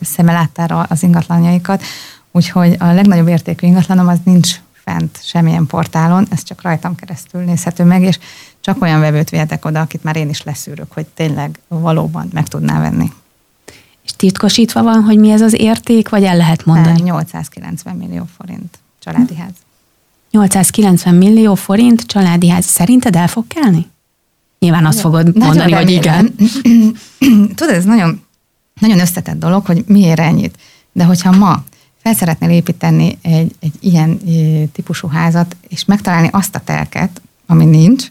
szemelátára 0.00 0.82
az 0.82 1.02
ingatlanjaikat, 1.02 1.82
úgyhogy 2.30 2.76
a 2.78 2.86
legnagyobb 2.86 3.28
értékű 3.28 3.66
ingatlanom 3.66 4.08
az 4.08 4.18
nincs 4.24 4.60
fent 4.84 5.18
semmilyen 5.22 5.66
portálon, 5.66 6.26
ez 6.30 6.42
csak 6.42 6.62
rajtam 6.62 6.94
keresztül 6.94 7.40
nézhető 7.40 7.84
meg, 7.84 8.02
és 8.02 8.18
csak 8.60 8.82
olyan 8.82 9.00
vevőt 9.00 9.30
vihetek 9.30 9.64
oda, 9.64 9.80
akit 9.80 10.04
már 10.04 10.16
én 10.16 10.28
is 10.28 10.42
leszűrök, 10.42 10.92
hogy 10.92 11.06
tényleg 11.06 11.58
valóban 11.68 12.28
meg 12.32 12.48
tudná 12.48 12.80
venni. 12.80 13.12
És 14.04 14.10
titkosítva 14.16 14.82
van, 14.82 15.02
hogy 15.02 15.18
mi 15.18 15.30
ez 15.30 15.40
az 15.40 15.52
érték, 15.52 16.08
vagy 16.08 16.24
el 16.24 16.36
lehet 16.36 16.64
mondani? 16.64 17.00
890 17.00 17.96
millió 17.96 18.26
forint 18.36 18.78
családi 18.98 19.36
ház. 19.36 19.52
890 20.30 21.14
millió 21.14 21.54
forint 21.54 22.06
családi 22.06 22.48
ház. 22.48 22.64
Szerinted 22.64 23.16
el 23.16 23.28
fog 23.28 23.46
kelni? 23.46 23.86
Nyilván 24.58 24.86
azt 24.86 25.00
fogod 25.00 25.24
nagyon 25.24 25.46
mondani, 25.46 25.72
hogy 25.72 25.90
igen. 25.90 26.34
Tudod, 27.56 27.74
ez 27.74 27.84
nagyon, 27.84 28.22
nagyon 28.80 29.00
összetett 29.00 29.38
dolog, 29.38 29.66
hogy 29.66 29.84
miért 29.86 30.18
ennyit. 30.18 30.58
De 30.92 31.04
hogyha 31.04 31.30
ma 31.30 31.64
fel 32.02 32.14
szeretnél 32.14 32.50
építeni 32.50 33.18
egy, 33.22 33.54
egy 33.60 33.74
ilyen 33.80 34.20
típusú 34.72 35.08
házat, 35.08 35.56
és 35.68 35.84
megtalálni 35.84 36.28
azt 36.32 36.54
a 36.54 36.60
telket, 36.64 37.20
ami 37.46 37.64
nincs, 37.64 38.08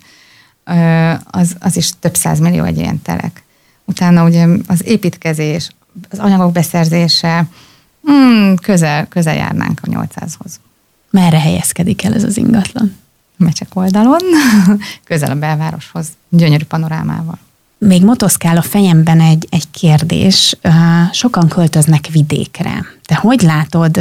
az, 1.24 1.56
az 1.60 1.76
is 1.76 1.90
több 2.00 2.18
millió 2.40 2.64
egy 2.64 2.78
ilyen 2.78 3.02
telek. 3.02 3.44
Utána 3.86 4.24
ugye 4.24 4.48
az 4.68 4.86
építkezés, 4.86 5.70
az 6.10 6.20
anyagok 6.20 6.52
beszerzése, 6.52 7.46
hmm, 8.04 8.56
közel, 8.56 9.08
közel 9.08 9.36
járnánk 9.36 9.80
a 9.84 9.88
800-hoz. 9.88 10.60
Merre 11.12 11.40
helyezkedik 11.40 12.04
el 12.04 12.14
ez 12.14 12.24
az 12.24 12.38
ingatlan? 12.38 12.96
Mecsek 13.38 13.68
oldalon, 13.74 14.22
közel 15.04 15.32
a 15.32 15.36
belvároshoz, 15.36 16.08
gyönyörű 16.30 16.64
panorámával. 16.64 17.38
Még 17.80 18.04
motoszkál 18.04 18.58
a 18.58 18.62
fejemben 18.62 19.20
egy, 19.20 19.48
egy 19.50 19.72
kérdés. 19.72 20.58
Sokan 21.12 21.48
költöznek 21.48 22.08
vidékre. 22.12 22.86
Te 23.06 23.16
hogy 23.16 23.42
látod, 23.42 24.00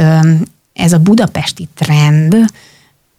ez 0.73 0.93
a 0.93 0.99
budapesti 0.99 1.67
trend, 1.75 2.35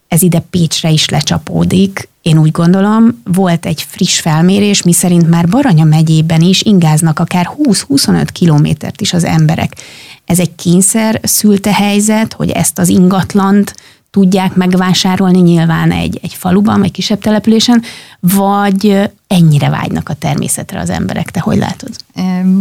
ez 0.09 0.23
ide 0.23 0.43
Pécsre 0.51 0.91
is 0.91 1.09
lecsapódik. 1.09 2.09
Én 2.23 2.39
úgy 2.39 2.51
gondolom, 2.51 3.23
volt 3.25 3.67
egy 3.67 3.83
friss 3.89 4.21
felmérés, 4.21 4.83
miszerint 4.83 5.29
már 5.29 5.49
Baranya 5.49 5.85
megyében 5.85 6.41
is 6.41 6.63
ingáznak 6.63 7.19
akár 7.19 7.51
20-25 7.63 8.29
kilométert 8.33 9.01
is 9.01 9.13
az 9.13 9.25
emberek. 9.25 9.77
Ez 10.25 10.39
egy 10.39 10.55
kényszer 10.55 11.21
szülte 11.23 11.75
helyzet, 11.75 12.33
hogy 12.33 12.51
ezt 12.51 12.79
az 12.79 12.89
ingatlant 12.89 13.75
tudják 14.11 14.55
megvásárolni 14.55 15.41
nyilván 15.41 15.91
egy, 15.93 16.19
egy 16.23 16.35
faluban, 16.35 16.81
vagy 16.81 16.91
kisebb 16.91 17.21
településen, 17.21 17.83
vagy 18.21 19.11
ennyire 19.27 19.71
vágynak 19.71 20.09
a 20.09 20.15
természetre 20.15 20.81
az 20.81 20.91
emberek. 20.91 21.31
Te 21.31 21.41
hogy 21.41 21.57
látod? 21.57 21.97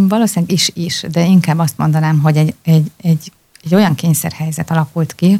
Valószínűleg 0.07 0.51
is 0.51 0.71
is, 0.73 1.05
de 1.11 1.25
inkább 1.25 1.59
azt 1.59 1.77
mondanám, 1.77 2.19
hogy 2.19 2.37
egy, 2.37 2.53
egy, 2.63 2.91
egy, 3.01 3.31
egy 3.63 3.75
olyan 3.75 3.95
kényszerhelyzet 3.95 4.71
alakult 4.71 5.15
ki, 5.15 5.39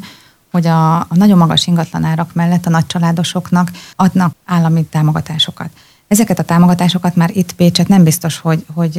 hogy 0.50 0.66
a, 0.66 0.96
a 0.96 1.14
nagyon 1.14 1.38
magas 1.38 1.66
ingatlanárak 1.66 2.34
mellett 2.34 2.66
a 2.66 2.70
nagycsaládosoknak 2.70 3.70
adnak 3.96 4.34
állami 4.44 4.84
támogatásokat. 4.84 5.70
Ezeket 6.08 6.38
a 6.38 6.42
támogatásokat 6.44 7.16
már 7.16 7.30
itt 7.36 7.52
Pécset 7.52 7.88
nem 7.88 8.04
biztos, 8.04 8.38
hogy, 8.38 8.64
hogy 8.74 8.94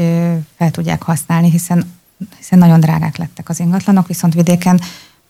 fel 0.58 0.72
tudják 0.72 1.04
használni, 1.04 1.50
hiszen, 1.50 1.94
hiszen 2.38 2.60
nagyon 2.60 2.80
drágák 2.80 3.18
lettek 3.18 3.50
az 3.50 3.60
ingatlanok, 3.60 4.08
viszont 4.08 4.34
vidéken 4.34 4.82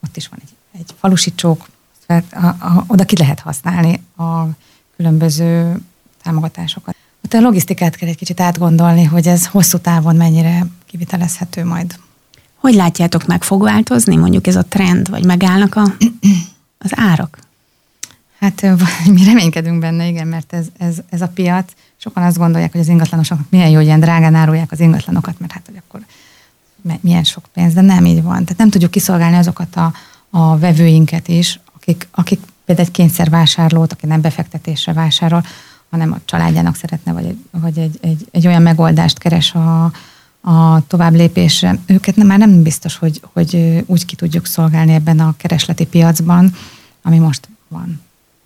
ott 0.04 0.18
is 0.18 0.28
van 0.28 0.40
egy, 0.42 0.50
egy 0.72 0.96
falusi 1.00 1.36
csók, 1.36 1.70
a, 2.08 2.46
a, 2.46 2.84
oda 2.88 3.06
ki 3.06 3.18
lehet 3.18 3.40
használni 3.40 4.02
a 4.18 4.44
különböző 4.96 5.82
támogatásokat. 6.24 6.96
Ott 7.26 7.34
a 7.34 7.40
logisztikát 7.40 7.96
kell 7.96 8.10
egy 8.10 8.18
kicsit 8.18 8.40
átgondolni, 8.40 9.04
hogy 9.04 9.28
ez 9.28 9.48
hosszú 9.48 9.78
távon 9.78 10.16
mennyire 10.16 10.66
kivitelezhető 10.86 11.66
majd. 11.66 12.00
Hogy 12.56 12.74
látjátok, 12.74 13.26
meg 13.26 13.44
fog 13.44 13.62
változni 13.62 14.16
mondjuk 14.16 14.48
ez 14.48 14.56
a 14.56 14.64
trend, 14.64 15.10
vagy 15.10 15.26
megállnak 15.26 15.76
a, 15.76 15.84
az 16.86 16.92
árak? 16.96 17.40
Hát 18.40 18.62
mi 19.14 19.24
reménykedünk 19.24 19.80
benne, 19.80 20.08
igen, 20.08 20.28
mert 20.28 20.54
ez, 20.54 20.66
ez, 20.78 20.98
ez 21.10 21.22
a 21.22 21.28
piac, 21.28 21.72
sokan 21.98 22.24
azt 22.24 22.38
gondolják, 22.38 22.72
hogy 22.72 22.82
az 22.82 22.88
ingatlanosoknak 22.88 23.50
milyen 23.50 23.70
jó, 23.70 23.76
hogy 23.76 23.86
ilyen 23.86 24.00
drágán 24.00 24.36
árulják 24.36 24.72
az 24.72 24.80
ingatlanokat, 24.80 25.40
mert 25.40 25.52
hát, 25.52 25.66
hogy 25.66 25.82
akkor 25.88 26.02
milyen 27.02 27.24
sok 27.24 27.44
pénz, 27.54 27.74
de 27.74 27.82
nem 27.82 28.06
így 28.06 28.24
van. 28.24 28.44
Tehát 28.44 28.58
nem 28.58 28.70
tudjuk 28.70 28.92
kiszolgálni 28.92 29.38
azokat 29.38 29.76
a, 29.76 29.94
a 30.32 30.58
vevőinket 30.58 31.28
is, 31.28 31.60
akik, 31.76 32.08
akik 32.12 32.40
például 32.66 32.88
egy 32.88 32.94
kényszervásárlót, 32.94 33.94
aki 33.94 34.06
nem 34.06 34.22
befektetésre 34.22 34.94
vásárol, 34.94 35.44
hanem 35.90 36.12
a 36.12 36.18
családjának 36.26 36.76
szeretne, 36.76 37.14
vagy, 37.14 37.36
vagy 37.52 37.78
egy, 37.78 37.98
egy, 38.02 38.28
egy 38.32 38.48
olyan 38.48 38.62
megoldást 38.62 39.18
keres 39.18 39.54
a, 39.54 39.84
a 40.42 40.88
tovább 40.88 41.14
lépésre. 41.14 41.78
Őket 41.86 42.16
nem, 42.16 42.28
már 42.28 42.38
nem 42.38 42.64
biztos, 42.64 42.98
hogy, 42.98 43.22
hogy 43.34 43.84
úgy 43.86 44.06
ki 44.06 44.16
tudjuk 44.16 44.46
szolgálni 44.46 44.94
ebben 44.94 45.20
a 45.20 45.34
keresleti 45.38 45.86
piacban, 45.86 46.56
ami 47.02 47.18
most 47.18 47.50
van. 47.68 48.02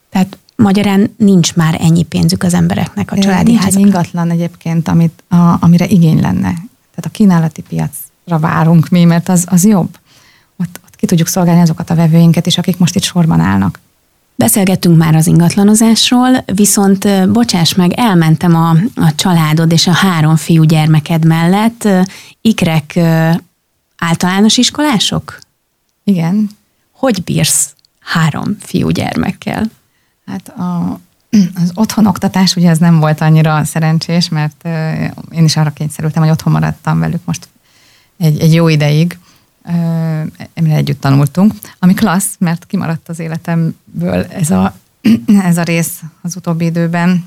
Tehát 0.09 0.37
magyarán 0.55 1.13
nincs 1.17 1.55
már 1.55 1.77
ennyi 1.81 2.03
pénzük 2.03 2.43
az 2.43 2.53
embereknek 2.53 3.11
a 3.11 3.17
családi 3.17 3.51
nincs 3.51 3.65
egy 3.65 3.79
ingatlan 3.79 4.31
egyébként, 4.31 4.87
amit, 4.87 5.23
a, 5.27 5.57
amire 5.59 5.85
igény 5.85 6.21
lenne. 6.21 6.53
Tehát 6.91 7.05
a 7.05 7.09
kínálati 7.09 7.61
piacra 7.61 8.39
várunk 8.39 8.89
mi, 8.89 9.03
mert 9.03 9.29
az, 9.29 9.45
az 9.49 9.65
jobb. 9.65 9.97
Ki 11.05 11.11
tudjuk 11.11 11.29
szolgálni 11.33 11.61
azokat 11.61 11.89
a 11.89 11.95
vevőinket 11.95 12.45
is, 12.45 12.57
akik 12.57 12.77
most 12.77 12.95
itt 12.95 13.03
sorban 13.03 13.39
állnak. 13.39 13.79
Beszélgettünk 14.35 14.97
már 14.97 15.15
az 15.15 15.27
ingatlanozásról, 15.27 16.43
viszont 16.45 17.31
bocsáss 17.31 17.73
meg, 17.73 17.91
elmentem 17.91 18.55
a, 18.55 18.69
a 18.95 19.15
családod 19.15 19.71
és 19.71 19.87
a 19.87 19.91
három 19.91 20.35
fiú 20.35 20.63
gyermeked 20.63 21.25
mellett. 21.25 21.87
Ikrek 22.41 22.99
általános 23.97 24.57
iskolások? 24.57 25.39
Igen. 26.03 26.49
Hogy 26.91 27.23
bírsz 27.23 27.73
három 27.99 28.57
fiú 28.59 28.89
gyermekkel? 28.89 29.65
Hát 30.25 30.47
a, 30.49 30.99
az 31.55 31.71
otthonoktatás 31.73 32.55
ugye 32.55 32.69
ez 32.69 32.77
nem 32.77 32.99
volt 32.99 33.21
annyira 33.21 33.63
szerencsés, 33.63 34.29
mert 34.29 34.67
én 35.31 35.43
is 35.43 35.57
arra 35.57 35.69
kényszerültem, 35.69 36.21
hogy 36.23 36.31
otthon 36.31 36.53
maradtam 36.53 36.99
velük 36.99 37.25
most 37.25 37.47
egy, 38.17 38.39
egy 38.39 38.53
jó 38.53 38.67
ideig, 38.67 39.17
amire 40.55 40.75
együtt 40.75 41.01
tanultunk, 41.01 41.53
ami 41.79 41.93
klassz, 41.93 42.35
mert 42.39 42.65
kimaradt 42.65 43.09
az 43.09 43.19
életemből 43.19 44.23
ez 44.23 44.49
a, 44.51 44.75
ez 45.49 45.57
a 45.57 45.63
rész 45.63 46.01
az 46.21 46.35
utóbbi 46.35 46.65
időben, 46.65 47.25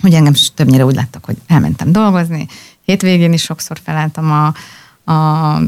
hogy 0.00 0.14
engem 0.14 0.32
többnyire 0.54 0.84
úgy 0.84 0.94
láttak, 0.94 1.24
hogy 1.24 1.36
elmentem 1.46 1.92
dolgozni, 1.92 2.46
hétvégén 2.82 3.32
is 3.32 3.42
sokszor 3.42 3.78
felálltam 3.84 4.30
a, 4.30 4.46
a 5.12 5.60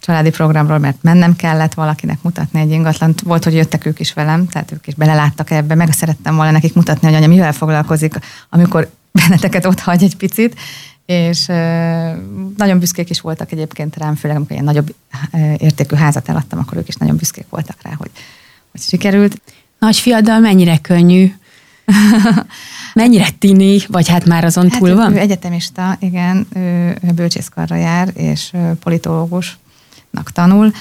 családi 0.00 0.30
programról, 0.30 0.78
mert 0.78 1.02
mennem 1.02 1.36
kellett 1.36 1.74
valakinek 1.74 2.22
mutatni 2.22 2.60
egy 2.60 2.70
ingatlant. 2.70 3.20
Volt, 3.20 3.44
hogy 3.44 3.54
jöttek 3.54 3.86
ők 3.86 4.00
is 4.00 4.12
velem, 4.12 4.46
tehát 4.46 4.72
ők 4.72 4.86
is 4.86 4.94
beleláttak 4.94 5.50
ebbe, 5.50 5.74
meg 5.74 5.92
szerettem 5.92 6.36
volna 6.36 6.50
nekik 6.50 6.74
mutatni, 6.74 7.06
hogy 7.06 7.16
anya 7.16 7.26
mivel 7.26 7.52
foglalkozik, 7.52 8.14
amikor 8.48 8.90
benneteket 9.12 9.66
ott 9.66 9.80
hagy 9.80 10.02
egy 10.02 10.16
picit, 10.16 10.56
és 11.06 11.46
nagyon 12.56 12.78
büszkék 12.78 13.10
is 13.10 13.20
voltak 13.20 13.52
egyébként 13.52 13.96
rám, 13.96 14.14
főleg 14.14 14.36
amikor 14.36 14.52
ilyen 14.52 14.64
nagyobb 14.64 14.94
értékű 15.56 15.96
házat 15.96 16.28
eladtam, 16.28 16.58
akkor 16.58 16.76
ők 16.76 16.88
is 16.88 16.94
nagyon 16.94 17.16
büszkék 17.16 17.46
voltak 17.48 17.76
rá, 17.82 17.90
hogy, 17.98 18.10
hogy 18.70 18.80
sikerült. 18.80 19.40
Nagy 19.78 19.96
fiaddal 19.96 20.38
mennyire 20.38 20.78
könnyű? 20.78 21.32
mennyire 22.94 23.28
tini, 23.38 23.78
vagy 23.88 24.08
hát 24.08 24.24
már 24.24 24.44
azon 24.44 24.70
hát 24.70 24.78
túl 24.78 24.94
van? 24.94 25.14
Ő 25.14 25.18
egyetemista, 25.18 25.96
igen, 26.00 26.46
ő 26.54 27.12
bölcsészkarra 27.14 27.76
jár, 27.76 28.10
és 28.14 28.52
politológusnak 28.80 30.30
tanul. 30.32 30.72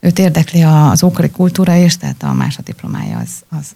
Őt 0.00 0.18
érdekli 0.18 0.62
az 0.62 1.02
ókori 1.02 1.30
kultúra 1.30 1.74
is, 1.74 1.96
tehát 1.96 2.22
a 2.22 2.32
másodiplomája 2.32 3.18
az, 3.18 3.58
az 3.58 3.66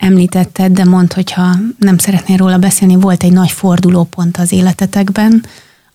említetted, 0.00 0.72
de 0.72 0.84
mondd, 0.84 1.14
hogyha 1.14 1.56
nem 1.78 1.98
szeretnél 1.98 2.36
róla 2.36 2.58
beszélni, 2.58 2.94
volt 2.94 3.22
egy 3.22 3.32
nagy 3.32 3.50
fordulópont 3.50 4.36
az 4.36 4.52
életetekben, 4.52 5.44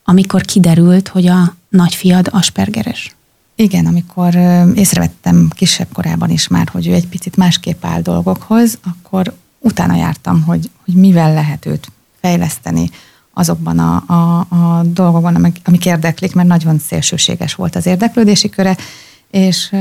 amikor 0.04 0.42
kiderült, 0.42 1.08
hogy 1.08 1.28
a 1.28 1.56
nagyfiad 1.70 2.28
aspergeres. 2.32 3.16
Igen, 3.56 3.86
amikor 3.86 4.36
észrevettem 4.76 5.50
kisebb 5.56 5.88
korában 5.94 6.30
is 6.30 6.48
már, 6.48 6.68
hogy 6.72 6.88
ő 6.88 6.94
egy 6.94 7.08
picit 7.08 7.36
másképp 7.36 7.86
áll 7.86 8.02
dolgokhoz, 8.02 8.78
akkor 8.84 9.36
utána 9.60 9.96
jártam, 9.96 10.44
hogy, 10.44 10.70
hogy 10.86 10.94
mivel 10.94 11.34
lehet 11.34 11.66
őt 11.66 11.92
fejleszteni 12.22 12.90
azokban 13.34 13.80
a, 13.80 14.04
a, 14.08 14.40
a 14.50 14.84
dolgokban, 14.84 15.36
amik, 15.36 15.58
amik 15.64 15.86
érdeklik, 15.86 16.34
mert 16.34 16.48
nagyon 16.48 16.80
szélsőséges 16.80 17.56
volt 17.56 17.76
az 17.76 17.86
érdeklődési 17.86 18.50
köre, 18.50 18.78
és 19.32 19.76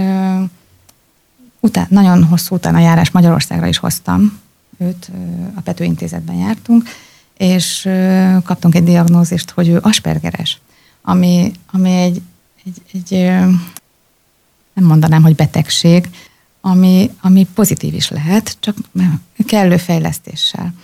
után, 1.64 1.86
nagyon 1.90 2.24
hosszú 2.24 2.54
utána 2.54 2.78
járás 2.78 3.10
Magyarországra 3.10 3.66
is 3.66 3.78
hoztam 3.78 4.40
őt, 4.78 5.10
a 5.54 5.60
Pető 5.60 5.84
Intézetben 5.84 6.36
jártunk, 6.36 6.88
és 7.36 7.88
kaptunk 8.44 8.74
egy 8.74 8.84
diagnózist, 8.84 9.50
hogy 9.50 9.68
ő 9.68 9.78
aspergeres, 9.82 10.60
ami, 11.02 11.52
ami 11.72 11.90
egy, 11.90 12.22
egy, 12.64 12.82
egy 12.92 13.28
nem 14.74 14.84
mondanám, 14.84 15.22
hogy 15.22 15.34
betegség, 15.34 16.08
ami, 16.60 17.10
ami 17.20 17.46
pozitív 17.54 17.94
is 17.94 18.08
lehet, 18.10 18.56
csak 18.60 18.76
kellő 19.46 19.76
fejlesztéssel. 19.76 20.74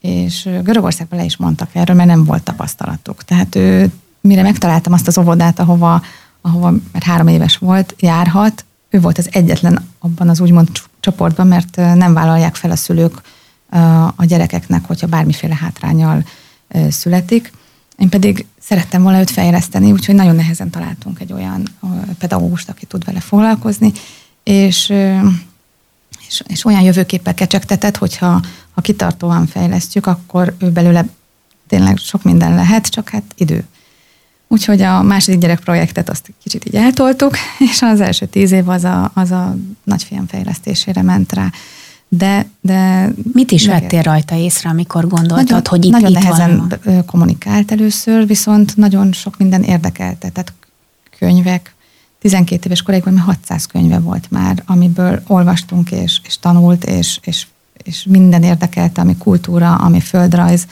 és 0.00 0.48
Görögországban 0.62 1.18
le 1.18 1.24
is 1.24 1.36
mondtak 1.36 1.70
erről, 1.72 1.96
mert 1.96 2.08
nem 2.08 2.24
volt 2.24 2.42
tapasztalatuk. 2.42 3.24
Tehát 3.24 3.54
ő, 3.54 3.92
mire 4.20 4.42
megtaláltam 4.42 4.92
azt 4.92 5.06
az 5.06 5.18
óvodát, 5.18 5.58
ahova, 5.58 6.02
ahova 6.40 6.70
mert 6.92 7.04
három 7.04 7.26
éves 7.26 7.56
volt, 7.56 7.94
járhat, 7.98 8.64
ő 8.90 9.00
volt 9.00 9.18
az 9.18 9.28
egyetlen 9.32 9.88
abban 9.98 10.28
az 10.28 10.40
úgymond 10.40 10.68
csoportban, 11.00 11.46
mert 11.46 11.76
nem 11.76 12.14
vállalják 12.14 12.54
fel 12.54 12.70
a 12.70 12.76
szülők 12.76 13.22
a 14.16 14.24
gyerekeknek, 14.24 14.84
hogyha 14.84 15.06
bármiféle 15.06 15.54
hátrányal 15.54 16.24
születik. 16.88 17.52
Én 17.98 18.08
pedig 18.08 18.46
szerettem 18.60 19.02
volna 19.02 19.20
őt 19.20 19.30
fejleszteni, 19.30 19.92
úgyhogy 19.92 20.14
nagyon 20.14 20.34
nehezen 20.34 20.70
találtunk 20.70 21.20
egy 21.20 21.32
olyan 21.32 21.68
pedagógust, 22.18 22.68
aki 22.68 22.86
tud 22.86 23.04
vele 23.04 23.20
foglalkozni, 23.20 23.92
és, 24.42 24.92
és, 26.26 26.42
és 26.46 26.64
olyan 26.64 26.82
jövőképpel 26.82 27.34
kecsegtetett, 27.34 27.96
hogyha 27.96 28.42
ha 28.70 28.80
kitartóan 28.80 29.46
fejlesztjük, 29.46 30.06
akkor 30.06 30.54
ő 30.58 30.70
belőle 30.70 31.06
tényleg 31.68 31.96
sok 31.96 32.22
minden 32.22 32.54
lehet, 32.54 32.86
csak 32.86 33.08
hát 33.08 33.24
idő. 33.34 33.66
Úgyhogy 34.52 34.82
a 34.82 35.02
második 35.02 35.40
gyerekprojektet 35.40 36.08
azt 36.08 36.32
kicsit 36.42 36.64
így 36.64 36.74
eltoltuk, 36.74 37.36
és 37.72 37.82
az 37.82 38.00
első 38.00 38.26
tíz 38.26 38.52
év 38.52 38.68
az 38.68 38.84
a, 38.84 39.10
az 39.14 39.30
a 39.30 39.56
nagyfiam 39.84 40.26
fejlesztésére 40.26 41.02
ment 41.02 41.32
rá. 41.32 41.50
De, 42.08 42.46
de 42.60 43.10
Mit 43.32 43.50
is 43.50 43.64
megért. 43.64 43.82
vettél 43.82 44.02
rajta 44.02 44.34
észre, 44.34 44.70
amikor 44.70 45.06
gondoltad, 45.06 45.44
nagyon, 45.48 45.62
hogy 45.68 45.84
itt, 45.84 45.90
Nagyon 45.90 46.10
itt 46.10 46.18
nehezen 46.18 46.68
van? 46.84 47.04
kommunikált 47.04 47.72
először, 47.72 48.26
viszont 48.26 48.76
nagyon 48.76 49.12
sok 49.12 49.38
minden 49.38 49.62
érdekelte. 49.62 50.28
Tehát 50.28 50.52
könyvek, 51.18 51.74
12 52.20 52.62
éves 52.66 52.82
koráig 52.82 53.04
600 53.18 53.66
könyve 53.66 53.98
volt 53.98 54.30
már, 54.30 54.62
amiből 54.66 55.22
olvastunk 55.26 55.90
és, 55.90 56.20
és 56.26 56.38
tanult, 56.38 56.84
és, 56.84 57.18
és, 57.22 57.46
és 57.82 58.04
minden 58.08 58.42
érdekelte, 58.42 59.00
ami 59.00 59.16
kultúra, 59.16 59.74
ami 59.74 60.00
földrajz. 60.00 60.66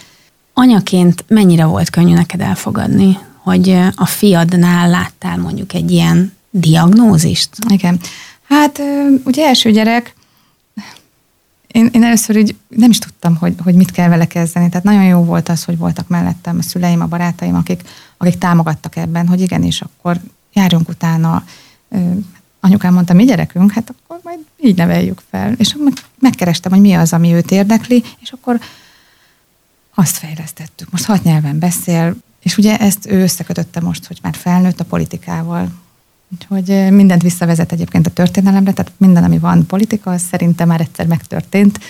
Anyaként 0.52 1.24
mennyire 1.28 1.64
volt 1.64 1.90
könnyű 1.90 2.14
neked 2.14 2.40
elfogadni, 2.40 3.18
hogy 3.48 3.70
a 3.94 4.06
fiadnál 4.06 4.90
láttál 4.90 5.36
mondjuk 5.36 5.74
egy 5.74 5.90
ilyen 5.90 6.32
diagnózist? 6.50 7.50
Igen. 7.68 8.00
Hát 8.48 8.80
ugye 9.24 9.46
első 9.46 9.70
gyerek, 9.70 10.14
én, 11.66 11.88
én 11.92 12.04
először 12.04 12.36
így 12.36 12.56
nem 12.68 12.90
is 12.90 12.98
tudtam, 12.98 13.36
hogy, 13.36 13.54
hogy 13.62 13.74
mit 13.74 13.90
kell 13.90 14.08
vele 14.08 14.26
kezdeni. 14.26 14.68
Tehát 14.68 14.84
nagyon 14.84 15.04
jó 15.04 15.24
volt 15.24 15.48
az, 15.48 15.64
hogy 15.64 15.78
voltak 15.78 16.08
mellettem 16.08 16.58
a 16.58 16.62
szüleim, 16.62 17.00
a 17.00 17.06
barátaim, 17.06 17.54
akik, 17.54 17.82
akik 18.16 18.38
támogattak 18.38 18.96
ebben, 18.96 19.28
hogy 19.28 19.40
igenis, 19.40 19.80
akkor 19.80 20.20
járjunk 20.52 20.88
utána. 20.88 21.44
Anyukám 22.60 22.94
mondta, 22.94 23.14
mi 23.14 23.24
gyerekünk, 23.24 23.72
hát 23.72 23.90
akkor 23.90 24.20
majd 24.22 24.38
így 24.60 24.76
neveljük 24.76 25.22
fel. 25.30 25.52
És 25.52 25.76
megkerestem, 26.18 26.72
hogy 26.72 26.80
mi 26.80 26.92
az, 26.92 27.12
ami 27.12 27.32
őt 27.32 27.50
érdekli, 27.50 28.04
és 28.18 28.32
akkor 28.32 28.60
azt 29.94 30.16
fejlesztettük. 30.16 30.90
Most 30.90 31.04
hat 31.04 31.22
nyelven 31.22 31.58
beszél, 31.58 32.16
és 32.48 32.58
ugye 32.58 32.76
ezt 32.78 33.06
ő 33.06 33.22
összekötötte 33.22 33.80
most, 33.80 34.06
hogy 34.06 34.18
már 34.22 34.34
felnőtt 34.34 34.80
a 34.80 34.84
politikával. 34.84 35.68
Úgyhogy 36.32 36.92
mindent 36.92 37.22
visszavezet 37.22 37.72
egyébként 37.72 38.06
a 38.06 38.10
történelemre, 38.10 38.72
tehát 38.72 38.92
minden, 38.96 39.24
ami 39.24 39.38
van 39.38 39.66
politika, 39.66 40.10
az 40.10 40.22
szerintem 40.30 40.68
már 40.68 40.80
egyszer 40.80 41.06
megtörtént. 41.06 41.80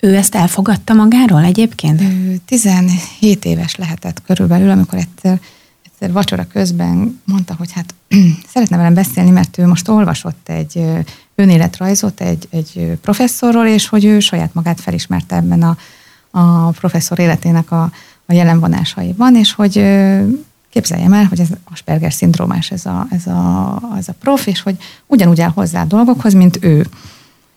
Ő 0.00 0.14
ezt 0.16 0.34
elfogadta 0.34 0.94
magáról 0.94 1.44
egyébként? 1.44 2.00
Ő 2.00 2.40
17 2.44 3.44
éves 3.44 3.76
lehetett 3.76 4.22
körülbelül, 4.22 4.70
amikor 4.70 4.98
egyszer, 4.98 5.40
egyszer 5.84 6.12
vacsora 6.12 6.46
közben 6.52 7.20
mondta, 7.24 7.54
hogy 7.58 7.72
hát 7.72 7.94
szeretne 8.52 8.76
velem 8.76 8.94
beszélni, 8.94 9.30
mert 9.30 9.58
ő 9.58 9.66
most 9.66 9.88
olvasott 9.88 10.48
egy 10.48 10.82
önéletrajzot 11.34 12.20
egy, 12.20 12.48
egy 12.50 12.98
professzorról, 13.00 13.66
és 13.66 13.88
hogy 13.88 14.04
ő 14.04 14.20
saját 14.20 14.54
magát 14.54 14.80
felismerte 14.80 15.36
ebben 15.36 15.62
a, 15.62 15.76
a 16.30 16.70
professzor 16.70 17.18
életének 17.18 17.70
a, 17.70 17.90
a 18.26 18.32
jelenvonásaiban, 18.32 19.36
és 19.36 19.52
hogy 19.52 19.72
képzeljem 20.70 21.12
el, 21.12 21.24
hogy 21.24 21.40
ez 21.40 21.48
Asperger 21.72 22.12
szindrómás 22.12 22.70
ez 22.70 22.86
a, 22.86 23.06
ez, 23.10 23.26
a, 23.26 23.80
ez 23.96 24.08
a 24.08 24.14
prof, 24.20 24.46
és 24.46 24.62
hogy 24.62 24.76
ugyanúgy 25.06 25.40
áll 25.40 25.50
hozzá 25.54 25.82
a 25.82 25.84
dolgokhoz, 25.84 26.32
mint 26.32 26.58
ő. 26.60 26.86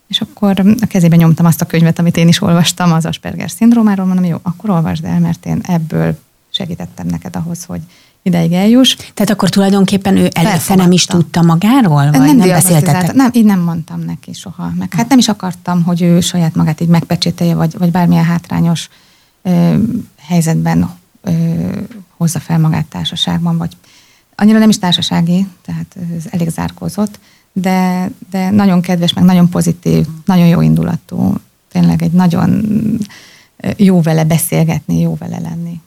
És 0.07 0.21
akkor 0.21 0.75
a 0.81 0.85
kezébe 0.85 1.15
nyomtam 1.15 1.45
azt 1.45 1.61
a 1.61 1.65
könyvet, 1.65 1.99
amit 1.99 2.17
én 2.17 2.27
is 2.27 2.41
olvastam 2.41 2.91
az 2.91 3.05
Asperger 3.05 3.51
szindrómáról, 3.51 4.05
mondom, 4.05 4.25
jó, 4.25 4.37
akkor 4.41 4.69
olvasd 4.69 5.03
el, 5.03 5.19
mert 5.19 5.45
én 5.45 5.61
ebből 5.63 6.17
segítettem 6.49 7.07
neked 7.07 7.35
ahhoz, 7.35 7.63
hogy 7.63 7.81
ideig 8.21 8.51
eljuss. 8.51 8.95
Tehát 8.95 9.29
akkor 9.29 9.49
tulajdonképpen 9.49 10.17
ő 10.17 10.29
előtte 10.33 10.75
nem 10.75 10.91
is 10.91 11.05
tudta 11.05 11.41
magáról, 11.41 12.11
vagy 12.11 12.19
nem, 12.19 12.35
nem 12.35 12.47
beszéltetek? 12.47 13.13
Nem, 13.13 13.29
így 13.33 13.45
nem 13.45 13.59
mondtam 13.59 13.99
neki 13.99 14.33
soha. 14.33 14.71
Meg 14.77 14.93
hát 14.93 15.09
nem 15.09 15.17
is 15.17 15.27
akartam, 15.27 15.83
hogy 15.83 16.01
ő 16.01 16.19
saját 16.19 16.55
magát 16.55 16.81
így 16.81 16.87
megpecsételje, 16.87 17.55
vagy, 17.55 17.77
vagy 17.77 17.91
bármilyen 17.91 18.23
hátrányos 18.23 18.89
helyzetben 20.17 20.89
ö, 21.21 21.31
hozza 22.17 22.39
fel 22.39 22.59
magát 22.59 22.85
társaságban, 22.85 23.57
vagy 23.57 23.77
annyira 24.35 24.59
nem 24.59 24.69
is 24.69 24.79
társasági, 24.79 25.47
tehát 25.65 25.95
ez 26.17 26.23
elég 26.29 26.49
zárkózott, 26.49 27.19
de, 27.53 28.09
de 28.29 28.49
nagyon 28.49 28.81
kedves, 28.81 29.13
meg 29.13 29.23
nagyon 29.23 29.49
pozitív, 29.49 30.05
nagyon 30.25 30.47
jó 30.47 30.61
indulatú, 30.61 31.33
tényleg 31.71 32.01
egy 32.01 32.11
nagyon 32.11 32.65
jó 33.77 34.01
vele 34.01 34.23
beszélgetni, 34.23 34.99
jó 34.99 35.15
vele 35.19 35.39
lenni. 35.39 35.81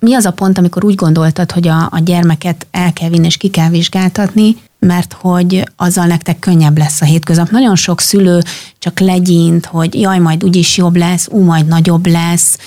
Mi 0.00 0.14
az 0.14 0.24
a 0.24 0.32
pont, 0.32 0.58
amikor 0.58 0.84
úgy 0.84 0.94
gondoltad, 0.94 1.52
hogy 1.52 1.68
a, 1.68 1.88
a 1.90 1.98
gyermeket 1.98 2.66
el 2.70 2.92
kell 2.92 3.08
vinni 3.08 3.26
és 3.26 3.36
ki 3.36 3.48
kell 3.48 3.68
vizsgáltatni, 3.68 4.56
mert 4.86 5.12
hogy 5.12 5.70
azzal 5.76 6.06
nektek 6.06 6.38
könnyebb 6.38 6.78
lesz 6.78 7.00
a 7.00 7.04
hétköznap. 7.04 7.50
Nagyon 7.50 7.76
sok 7.76 8.00
szülő 8.00 8.42
csak 8.78 9.00
legyint, 9.00 9.66
hogy 9.66 9.94
jaj, 9.94 10.18
majd 10.18 10.44
úgyis 10.44 10.76
jobb 10.76 10.96
lesz, 10.96 11.28
ú, 11.30 11.42
majd 11.44 11.66
nagyobb 11.66 12.06
lesz, 12.06 12.58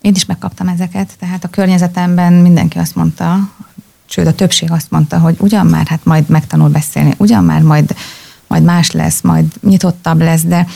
én 0.00 0.14
is 0.14 0.24
megkaptam 0.24 0.68
ezeket, 0.68 1.10
tehát 1.18 1.44
a 1.44 1.48
környezetemben 1.48 2.32
mindenki 2.32 2.78
azt 2.78 2.94
mondta, 2.94 3.50
sőt 4.06 4.26
a 4.26 4.34
többség 4.34 4.70
azt 4.70 4.90
mondta, 4.90 5.18
hogy 5.18 5.36
ugyan 5.38 5.66
már 5.66 5.86
hát 5.86 6.04
majd 6.04 6.28
megtanul 6.28 6.68
beszélni, 6.68 7.14
ugyan 7.16 7.44
már 7.44 7.62
majd, 7.62 7.94
majd 8.46 8.62
más 8.62 8.90
lesz, 8.90 9.20
majd 9.20 9.46
nyitottabb 9.62 10.20
lesz, 10.20 10.42
de 10.42 10.66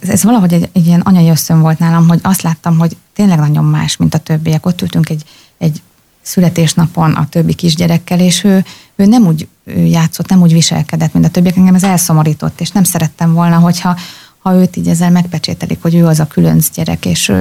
ez 0.00 0.22
valahogy 0.22 0.52
egy, 0.52 0.68
egy 0.72 0.86
ilyen 0.86 1.00
anyai 1.00 1.28
összön 1.28 1.60
volt 1.60 1.78
nálam, 1.78 2.08
hogy 2.08 2.20
azt 2.22 2.42
láttam, 2.42 2.78
hogy 2.78 2.96
tényleg 3.14 3.38
nagyon 3.38 3.64
más, 3.64 3.96
mint 3.96 4.14
a 4.14 4.18
többiek. 4.18 4.66
Ott 4.66 4.82
ültünk 4.82 5.08
egy, 5.08 5.22
egy 5.58 5.82
születésnapon 6.22 7.12
a 7.12 7.28
többi 7.28 7.54
kisgyerekkel, 7.54 8.20
és 8.20 8.44
ő, 8.44 8.64
ő 8.98 9.06
nem 9.06 9.26
úgy 9.26 9.48
játszott, 9.84 10.28
nem 10.28 10.40
úgy 10.40 10.52
viselkedett, 10.52 11.12
mint 11.12 11.24
a 11.24 11.28
többiek. 11.28 11.56
Engem 11.56 11.74
ez 11.74 11.82
elszomorított, 11.82 12.60
és 12.60 12.70
nem 12.70 12.84
szerettem 12.84 13.32
volna, 13.32 13.58
hogyha 13.58 13.96
ha 14.38 14.54
őt 14.54 14.76
így 14.76 14.88
ezzel 14.88 15.10
megpecsételik, 15.10 15.82
hogy 15.82 15.94
ő 15.94 16.06
az 16.06 16.20
a 16.20 16.26
különc 16.26 16.70
gyerek, 16.70 17.06
és 17.06 17.32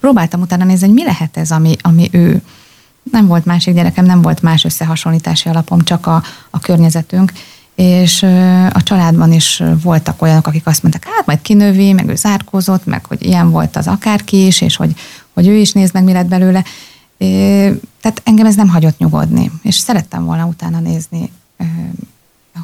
próbáltam 0.00 0.40
utána 0.40 0.64
nézni, 0.64 0.86
hogy 0.86 0.94
mi 0.94 1.04
lehet 1.04 1.36
ez, 1.36 1.50
ami, 1.50 1.76
ami 1.80 2.08
ő. 2.12 2.42
Nem 3.12 3.26
volt 3.26 3.44
másik 3.44 3.74
gyerekem, 3.74 4.04
nem 4.04 4.22
volt 4.22 4.42
más 4.42 4.64
összehasonlítási 4.64 5.48
alapom, 5.48 5.80
csak 5.80 6.06
a, 6.06 6.22
a 6.50 6.58
környezetünk, 6.58 7.32
és 7.74 8.22
a 8.72 8.82
családban 8.82 9.32
is 9.32 9.62
voltak 9.82 10.22
olyanok, 10.22 10.46
akik 10.46 10.66
azt 10.66 10.82
mondták, 10.82 11.12
hát 11.14 11.26
majd 11.26 11.42
kinövi, 11.42 11.92
meg 11.92 12.08
ő 12.08 12.14
zárkózott, 12.14 12.86
meg 12.86 13.04
hogy 13.04 13.26
ilyen 13.26 13.50
volt 13.50 13.76
az 13.76 13.86
akárki 13.86 14.46
is, 14.46 14.60
és 14.60 14.76
hogy, 14.76 14.94
hogy 15.34 15.46
ő 15.46 15.54
is 15.54 15.72
nézd 15.72 15.94
meg, 15.94 16.04
mi 16.04 16.12
lett 16.12 16.26
belőle. 16.26 16.64
Tehát 18.00 18.20
engem 18.24 18.46
ez 18.46 18.54
nem 18.54 18.68
hagyott 18.68 18.98
nyugodni, 18.98 19.50
és 19.62 19.74
szerettem 19.74 20.24
volna 20.24 20.46
utána 20.46 20.80
nézni, 20.80 21.30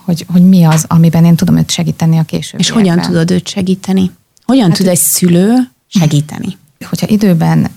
hogy, 0.05 0.27
hogy 0.33 0.49
mi 0.49 0.65
az, 0.65 0.85
amiben 0.89 1.25
én 1.25 1.37
tudom 1.37 1.57
őt 1.57 1.71
segíteni 1.71 2.19
a 2.19 2.23
később. 2.23 2.61
És 2.61 2.71
hogyan 2.71 3.01
tudod 3.01 3.31
őt 3.31 3.49
segíteni? 3.49 4.11
Hogyan 4.45 4.69
hát, 4.69 4.77
tud 4.77 4.87
egy 4.87 4.99
szülő 4.99 5.71
segíteni? 5.87 6.57
hogyha 6.89 7.07
időben 7.07 7.69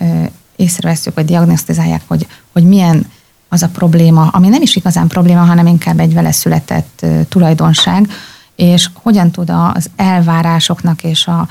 észreveszünk, 0.56 1.16
vagy 1.16 1.26
diagnosztizálják, 1.26 2.02
hogy, 2.08 2.28
hogy 2.52 2.64
milyen 2.64 3.06
az 3.50 3.64
a 3.64 3.68
probléma, 3.68 4.28
ami 4.28 4.48
nem 4.48 4.62
is 4.62 4.76
igazán 4.76 5.08
probléma, 5.08 5.46
hanem 5.46 5.68
inkább 5.68 6.00
egy 6.00 6.14
vele 6.14 6.32
született 6.32 7.06
tulajdonság, 7.30 8.08
és 8.56 8.90
hogyan 8.94 9.32
tud 9.32 9.50
az 9.50 9.90
elvárásoknak 9.96 11.04
és 11.04 11.28
a, 11.28 11.48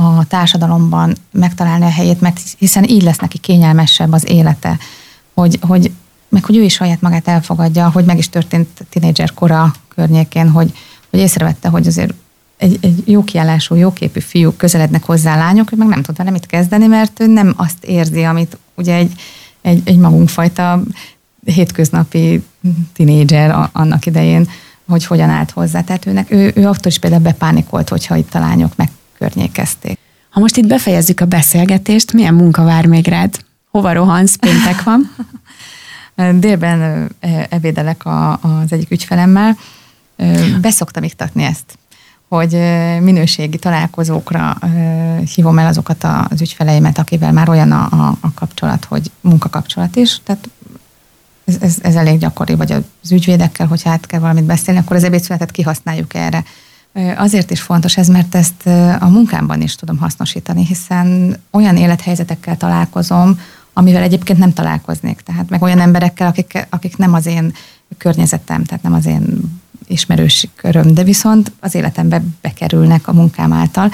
a 0.00 0.24
társadalomban 0.28 1.16
megtalálni 1.32 1.84
a 1.84 1.90
helyét, 1.90 2.20
mert 2.20 2.40
hiszen 2.58 2.84
így 2.84 3.02
lesz 3.02 3.18
neki 3.18 3.38
kényelmesebb 3.38 4.12
az 4.12 4.28
élete, 4.28 4.78
hogy, 5.34 5.58
hogy 5.60 5.92
meg 6.28 6.44
hogy 6.44 6.56
ő 6.56 6.62
is 6.62 6.72
saját 6.72 7.00
magát 7.00 7.28
elfogadja, 7.28 7.90
hogy 7.90 8.04
meg 8.04 8.18
is 8.18 8.28
történt 8.28 8.68
tinédzser 8.88 9.34
kora 9.34 9.72
környékén, 9.88 10.50
hogy, 10.50 10.72
hogy 11.10 11.20
észrevette, 11.20 11.68
hogy 11.68 11.86
azért 11.86 12.14
egy, 12.56 12.78
egy 12.80 13.02
jó 13.06 13.24
kiállású, 13.24 13.74
jóképű 13.74 14.20
fiúk 14.20 14.56
közelednek 14.56 15.04
hozzá 15.04 15.36
lányok, 15.36 15.72
ő 15.72 15.76
meg 15.76 15.88
nem 15.88 16.02
tud 16.02 16.16
vele 16.16 16.30
mit 16.30 16.46
kezdeni, 16.46 16.86
mert 16.86 17.20
ő 17.20 17.26
nem 17.26 17.54
azt 17.56 17.84
érzi, 17.84 18.22
amit 18.22 18.58
ugye 18.74 18.94
egy, 18.94 19.12
egy, 19.60 19.82
egy 19.84 19.98
magunkfajta 19.98 20.82
hétköznapi 21.44 22.44
tinédzser 22.92 23.68
annak 23.72 24.06
idején, 24.06 24.48
hogy 24.88 25.06
hogyan 25.06 25.28
állt 25.28 25.50
hozzá. 25.50 25.80
Tehát 25.80 26.06
őnek, 26.06 26.30
ő, 26.30 26.52
ő 26.54 26.66
attól 26.66 26.90
is 26.90 26.98
például 26.98 27.22
bepánikolt, 27.22 27.88
hogyha 27.88 28.16
itt 28.16 28.34
a 28.34 28.38
lányok 28.38 28.76
megkörnyékezték. 29.20 29.98
Ha 30.30 30.40
most 30.40 30.56
itt 30.56 30.66
befejezzük 30.66 31.20
a 31.20 31.24
beszélgetést, 31.24 32.12
milyen 32.12 32.34
munka 32.34 32.64
vár 32.64 32.86
még 32.86 33.08
rád? 33.08 33.44
Hova 33.70 33.92
rohansz? 33.92 34.36
Péntek 34.36 34.82
van? 34.82 35.14
Délben 36.40 37.08
ebédelek 37.48 38.04
a, 38.04 38.32
az 38.32 38.72
egyik 38.72 38.90
ügyfelemmel. 38.90 39.56
Beszoktam 40.60 41.02
iktatni 41.02 41.42
ezt 41.42 41.78
hogy 42.28 42.52
minőségi 43.00 43.58
találkozókra 43.58 44.58
hívom 45.34 45.58
el 45.58 45.66
azokat 45.66 46.04
az 46.04 46.40
ügyfeleimet, 46.40 46.98
akivel 46.98 47.32
már 47.32 47.48
olyan 47.48 47.72
a, 47.72 47.84
a, 47.90 48.16
a 48.20 48.32
kapcsolat, 48.34 48.84
hogy 48.84 49.10
munkakapcsolat 49.20 49.96
is. 49.96 50.20
Tehát 50.24 50.48
ez, 51.44 51.56
ez, 51.60 51.76
ez 51.82 51.94
elég 51.94 52.18
gyakori, 52.18 52.54
vagy 52.54 52.72
az 52.72 53.12
ügyvédekkel, 53.12 53.66
hogy 53.66 53.82
hát 53.82 54.06
kell 54.06 54.20
valamit 54.20 54.44
beszélni, 54.44 54.80
akkor 54.80 54.96
az 54.96 55.04
ebédszünetet 55.04 55.50
kihasználjuk 55.50 56.14
erre. 56.14 56.44
Azért 57.16 57.50
is 57.50 57.60
fontos 57.60 57.96
ez, 57.96 58.08
mert 58.08 58.34
ezt 58.34 58.66
a 59.00 59.08
munkámban 59.08 59.60
is 59.60 59.74
tudom 59.74 59.98
hasznosítani, 59.98 60.66
hiszen 60.66 61.36
olyan 61.50 61.76
élethelyzetekkel 61.76 62.56
találkozom, 62.56 63.40
amivel 63.72 64.02
egyébként 64.02 64.38
nem 64.38 64.52
találkoznék. 64.52 65.20
Tehát 65.20 65.48
meg 65.48 65.62
olyan 65.62 65.80
emberekkel, 65.80 66.26
akik, 66.26 66.66
akik 66.70 66.96
nem 66.96 67.14
az 67.14 67.26
én 67.26 67.52
környezetem, 67.98 68.64
tehát 68.64 68.82
nem 68.82 68.92
az 68.92 69.06
én 69.06 69.40
ismerősi 69.86 70.50
köröm, 70.56 70.94
de 70.94 71.04
viszont 71.04 71.52
az 71.60 71.74
életembe 71.74 72.22
bekerülnek 72.40 73.08
a 73.08 73.12
munkám 73.12 73.52
által, 73.52 73.90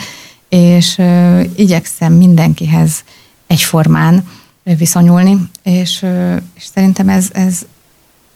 és 0.49 0.99
ö, 0.99 1.41
igyekszem 1.57 2.13
mindenkihez 2.13 3.05
egyformán 3.47 4.29
viszonyulni, 4.63 5.49
és, 5.63 6.07
és 6.55 6.65
szerintem 6.75 7.09
ez, 7.09 7.29
ez, 7.33 7.59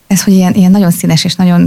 ez, 0.07 0.23
hogy 0.23 0.33
ilyen, 0.33 0.55
ilyen 0.55 0.71
nagyon 0.71 0.91
színes 0.91 1.25
és 1.25 1.35
nagyon 1.35 1.67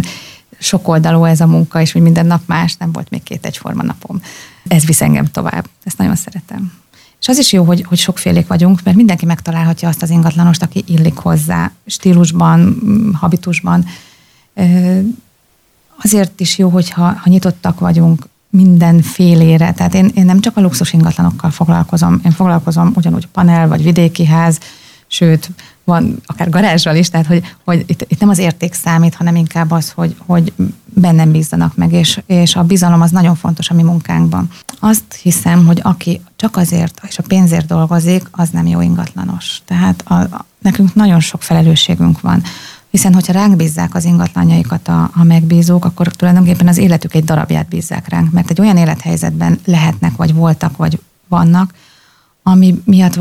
sokoldalú 0.63 1.23
ez 1.23 1.41
a 1.41 1.47
munka, 1.47 1.81
és 1.81 1.91
hogy 1.91 2.01
minden 2.01 2.25
nap 2.25 2.41
más, 2.45 2.75
nem 2.75 2.91
volt 2.91 3.09
még 3.09 3.23
két 3.23 3.45
egyforma 3.45 3.83
napom. 3.83 4.21
Ez 4.67 4.85
visz 4.85 5.01
engem 5.01 5.25
tovább. 5.25 5.67
Ezt 5.83 5.97
nagyon 5.97 6.15
szeretem. 6.15 6.71
És 7.21 7.27
az 7.27 7.37
is 7.37 7.53
jó, 7.53 7.63
hogy, 7.63 7.83
hogy 7.87 7.97
sokfélék 7.97 8.47
vagyunk, 8.47 8.83
mert 8.83 8.97
mindenki 8.97 9.25
megtalálhatja 9.25 9.87
azt 9.87 10.01
az 10.01 10.09
ingatlanost, 10.09 10.63
aki 10.63 10.83
illik 10.87 11.17
hozzá, 11.17 11.71
stílusban, 11.85 12.77
habitusban. 13.19 13.85
Azért 16.03 16.39
is 16.39 16.57
jó, 16.57 16.69
hogyha 16.69 17.01
ha 17.01 17.29
nyitottak 17.29 17.79
vagyunk 17.79 18.27
mindenfélére. 18.49 19.73
Tehát 19.73 19.93
én, 19.93 20.11
én 20.15 20.25
nem 20.25 20.39
csak 20.39 20.57
a 20.57 20.61
luxus 20.61 20.93
ingatlanokkal 20.93 21.51
foglalkozom, 21.51 22.21
én 22.25 22.31
foglalkozom 22.31 22.91
ugyanúgy 22.95 23.27
panel 23.27 23.67
vagy 23.67 23.83
vidéki 23.83 24.25
ház, 24.25 24.59
sőt, 25.13 25.49
van 25.83 26.21
akár 26.25 26.49
garázsral 26.49 26.95
is, 26.95 27.09
tehát 27.09 27.25
hogy, 27.25 27.55
hogy 27.63 27.83
itt, 27.87 28.05
itt 28.07 28.19
nem 28.19 28.29
az 28.29 28.37
érték 28.37 28.73
számít, 28.73 29.15
hanem 29.15 29.35
inkább 29.35 29.71
az, 29.71 29.91
hogy, 29.91 30.15
hogy 30.25 30.53
bennem 30.85 31.31
bízzanak 31.31 31.75
meg, 31.75 31.91
és, 31.91 32.21
és 32.25 32.55
a 32.55 32.63
bizalom 32.63 33.01
az 33.01 33.11
nagyon 33.11 33.35
fontos 33.35 33.69
a 33.69 33.73
mi 33.73 33.83
munkánkban. 33.83 34.49
Azt 34.79 35.13
hiszem, 35.21 35.65
hogy 35.65 35.79
aki 35.83 36.21
csak 36.35 36.57
azért 36.57 37.01
és 37.07 37.17
a 37.17 37.23
pénzért 37.27 37.65
dolgozik, 37.65 38.23
az 38.31 38.49
nem 38.49 38.67
jó 38.67 38.81
ingatlanos. 38.81 39.61
Tehát 39.65 40.03
a, 40.05 40.13
a, 40.13 40.45
nekünk 40.61 40.93
nagyon 40.93 41.19
sok 41.19 41.41
felelősségünk 41.41 42.21
van 42.21 42.43
hiszen 42.89 43.13
hogyha 43.13 43.33
ránk 43.33 43.55
bízzák 43.55 43.95
az 43.95 44.05
ingatlanjaikat 44.05 44.87
a, 44.87 45.09
a 45.13 45.23
megbízók, 45.23 45.85
akkor 45.85 46.07
tulajdonképpen 46.07 46.67
az 46.67 46.77
életük 46.77 47.13
egy 47.13 47.23
darabját 47.23 47.67
bízzák 47.67 48.09
ránk, 48.09 48.31
mert 48.31 48.49
egy 48.49 48.59
olyan 48.59 48.77
élethelyzetben 48.77 49.59
lehetnek, 49.65 50.15
vagy 50.15 50.33
voltak, 50.33 50.77
vagy 50.77 50.99
vannak, 51.27 51.73
ami 52.43 52.81
miatt 52.85 53.17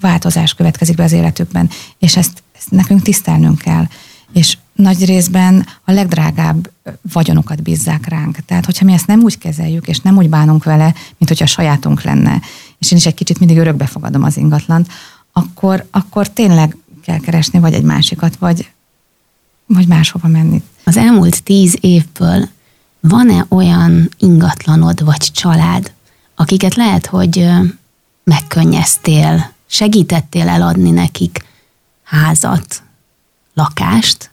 változás 0.00 0.54
következik 0.54 0.96
be 0.96 1.02
az 1.02 1.12
életükben, 1.12 1.70
és 1.98 2.16
ezt, 2.16 2.42
ezt 2.56 2.70
nekünk 2.70 3.02
tisztelnünk 3.02 3.58
kell. 3.58 3.84
És 4.32 4.56
nagy 4.72 5.04
részben 5.04 5.66
a 5.84 5.92
legdrágább 5.92 6.70
vagyonokat 7.12 7.62
bízzák 7.62 8.08
ránk. 8.08 8.38
Tehát, 8.46 8.64
hogyha 8.64 8.84
mi 8.84 8.92
ezt 8.92 9.06
nem 9.06 9.20
úgy 9.20 9.38
kezeljük, 9.38 9.88
és 9.88 10.00
nem 10.00 10.16
úgy 10.16 10.28
bánunk 10.28 10.64
vele, 10.64 10.84
mint 11.18 11.28
hogyha 11.28 11.46
sajátunk 11.46 12.02
lenne, 12.02 12.40
és 12.78 12.90
én 12.92 12.98
is 12.98 13.06
egy 13.06 13.14
kicsit 13.14 13.38
mindig 13.38 13.58
örökbe 13.58 13.86
fogadom 13.86 14.22
az 14.22 14.36
ingatlant, 14.36 14.88
akkor, 15.32 15.86
akkor 15.90 16.28
tényleg 16.28 16.76
kell 17.04 17.18
keresni 17.18 17.58
vagy 17.58 17.74
egy 17.74 17.82
másikat, 17.82 18.36
vagy, 18.36 18.70
vagy 19.66 19.86
máshova 19.86 20.28
menni. 20.28 20.62
Az 20.84 20.96
elmúlt 20.96 21.42
tíz 21.42 21.76
évből 21.80 22.48
van-e 23.00 23.44
olyan 23.48 24.08
ingatlanod 24.18 25.04
vagy 25.04 25.30
család, 25.32 25.92
akiket 26.34 26.74
lehet, 26.74 27.06
hogy 27.06 27.48
megkönnyeztél, 28.28 29.50
segítettél 29.66 30.48
eladni 30.48 30.90
nekik 30.90 31.44
házat, 32.02 32.82
lakást, 33.54 34.30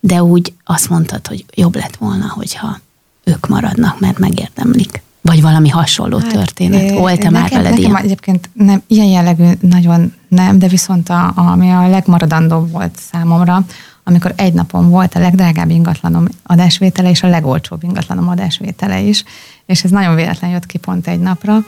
de 0.00 0.22
úgy 0.22 0.52
azt 0.64 0.88
mondtad, 0.88 1.26
hogy 1.26 1.44
jobb 1.54 1.74
lett 1.74 1.96
volna, 1.96 2.28
hogyha 2.28 2.78
ők 3.24 3.46
maradnak, 3.46 4.00
mert 4.00 4.18
megérdemlik. 4.18 5.02
Vagy 5.20 5.42
valami 5.42 5.68
hasonló 5.68 6.18
hát, 6.18 6.32
történet. 6.32 6.90
Volt-e 6.90 7.30
már 7.30 7.50
veled 7.50 7.78
ilyen? 7.78 7.96
Egyébként 7.96 8.50
nem, 8.52 8.82
ilyen 8.86 9.06
jellegű 9.06 9.50
nagyon 9.60 10.12
nem, 10.28 10.58
de 10.58 10.68
viszont 10.68 11.08
a, 11.08 11.32
ami 11.34 11.70
a 11.70 11.88
legmaradandóbb 11.88 12.70
volt 12.70 12.98
számomra, 13.10 13.64
amikor 14.02 14.32
egy 14.36 14.52
napon 14.52 14.90
volt 14.90 15.14
a 15.14 15.18
legdrágább 15.18 15.70
ingatlanom 15.70 16.24
adásvétele, 16.42 17.10
és 17.10 17.22
a 17.22 17.28
legolcsóbb 17.28 17.82
ingatlanom 17.82 18.28
adásvétele 18.28 19.00
is, 19.00 19.24
és 19.66 19.84
ez 19.84 19.90
nagyon 19.90 20.14
véletlen 20.14 20.50
jött 20.50 20.66
ki 20.66 20.78
pont 20.78 21.06
egy 21.06 21.20
napra, 21.20 21.64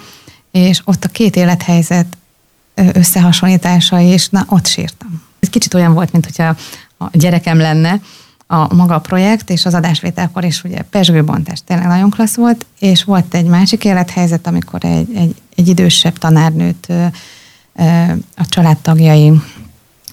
és 0.57 0.81
ott 0.85 1.05
a 1.05 1.09
két 1.09 1.37
élethelyzet 1.37 2.07
összehasonlítása, 2.75 4.01
és 4.01 4.29
na, 4.29 4.45
ott 4.49 4.67
sírtam. 4.67 5.23
Ez 5.41 5.49
kicsit 5.49 5.75
olyan 5.75 5.95
volt, 5.95 6.13
mint 6.13 6.25
hogyha 6.25 6.57
a 6.99 7.07
gyerekem 7.13 7.59
lenne, 7.59 8.01
a 8.47 8.75
maga 8.75 8.95
a 8.95 9.01
projekt, 9.01 9.51
és 9.51 9.65
az 9.65 9.75
adásvételkor 9.75 10.45
is 10.45 10.65
ugye 10.65 10.83
pesgőbontás 10.83 11.61
tényleg 11.65 11.87
nagyon 11.87 12.11
klassz 12.11 12.37
volt, 12.37 12.67
és 12.79 13.05
volt 13.05 13.35
egy 13.35 13.45
másik 13.45 13.85
élethelyzet, 13.85 14.47
amikor 14.47 14.85
egy, 14.85 15.15
egy, 15.15 15.35
egy 15.57 15.69
idősebb 15.69 16.19
tanárnőt 16.19 16.93
a 18.37 18.47
családtagjai 18.49 19.33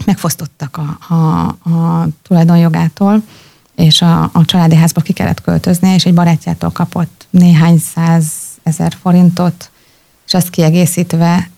megfosztottak 0.06 0.77
a, 0.77 1.13
a, 1.13 1.47
a 1.47 2.08
tulajdonjogától, 2.21 3.23
és 3.75 4.01
a, 4.01 4.21
a 4.34 4.45
családi 4.45 4.75
házba 4.75 5.01
ki 5.01 5.13
kellett 5.13 5.41
költözni, 5.41 5.89
és 5.89 6.06
egy 6.06 6.13
barátjától 6.13 6.69
kapott 6.69 7.27
néhány 7.29 7.77
száz 7.77 8.25
ezer 8.63 8.97
forintot, 9.01 9.71
és 10.34 10.39
azt 10.39 10.50
kiegészítve 10.50 11.50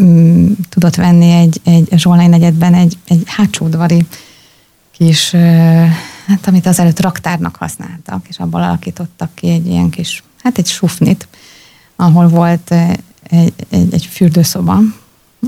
mm, 0.00 0.52
tudott 0.68 0.94
venni 0.94 1.30
egy, 1.30 1.60
egy 1.64 1.88
Zsolnai 1.96 2.26
negyedben 2.26 2.74
egy, 2.74 2.98
egy 3.08 3.22
hátsódvari 3.26 4.06
kis, 4.92 5.30
hát 6.26 6.46
amit 6.46 6.66
azelőtt 6.66 7.00
raktárnak 7.00 7.56
használtak, 7.56 8.26
és 8.28 8.38
abból 8.38 8.62
alakítottak 8.62 9.34
ki 9.34 9.50
egy 9.50 9.66
ilyen 9.66 9.90
kis, 9.90 10.22
hát 10.42 10.58
egy 10.58 10.66
sufnit, 10.66 11.28
ahol 11.96 12.28
volt 12.28 12.70
egy, 13.22 13.52
egy, 13.70 13.94
egy 13.94 14.06
fürdőszoba, 14.06 14.78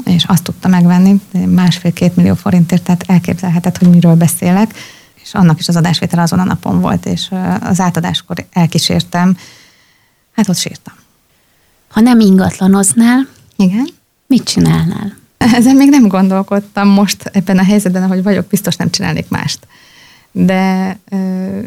és 0.05 0.25
azt 0.25 0.43
tudta 0.43 0.69
megvenni 0.69 1.21
másfél-két 1.47 2.17
millió 2.17 2.35
forintért, 2.35 2.83
tehát 2.83 3.05
elképzelhetett, 3.07 3.79
hogy 3.79 3.89
miről 3.89 4.15
beszélek, 4.15 4.75
és 5.23 5.35
annak 5.35 5.59
is 5.59 5.69
az 5.69 5.77
adásvétel 5.77 6.19
azon 6.19 6.39
a 6.39 6.45
napon 6.45 6.81
volt, 6.81 7.07
és 7.07 7.31
az 7.61 7.81
átadáskor 7.81 8.47
elkísértem, 8.53 9.37
hát 10.33 10.49
ott 10.49 10.57
sírtam. 10.57 10.95
Ha 11.89 12.01
nem 12.01 12.21
ingatlanoznál, 12.21 13.29
Igen. 13.57 13.89
mit 14.27 14.45
csinálnál? 14.45 15.17
Ezen 15.37 15.77
még 15.77 15.89
nem 15.89 16.09
gondolkodtam 16.09 16.89
most 16.89 17.23
ebben 17.33 17.59
a 17.59 17.65
helyzetben, 17.65 18.03
ahogy 18.03 18.23
vagyok, 18.23 18.47
biztos 18.47 18.77
nem 18.77 18.91
csinálnék 18.91 19.29
mást. 19.29 19.67
De 20.33 20.99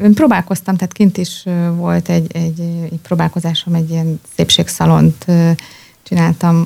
én 0.04 0.14
próbálkoztam, 0.14 0.76
tehát 0.76 0.94
kint 0.94 1.18
is 1.18 1.44
volt 1.76 2.10
egy, 2.10 2.36
egy, 2.36 2.60
egy 2.92 3.00
próbálkozásom, 3.04 3.74
egy 3.74 3.90
ilyen 3.90 4.22
szépségszalont 4.36 5.26
csináltam 6.04 6.66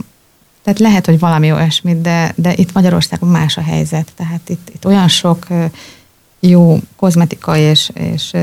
tehát 0.65 0.79
lehet, 0.79 1.05
hogy 1.05 1.19
valami 1.19 1.51
olyasmit, 1.51 2.01
de, 2.01 2.33
de 2.35 2.53
itt 2.55 2.73
Magyarországon 2.73 3.29
más 3.29 3.57
a 3.57 3.61
helyzet. 3.61 4.11
Tehát 4.15 4.49
itt, 4.49 4.69
itt 4.73 4.85
olyan 4.85 5.07
sok 5.07 5.47
jó 6.39 6.79
kozmetikai 6.95 7.61
és, 7.61 7.91
és 7.93 8.33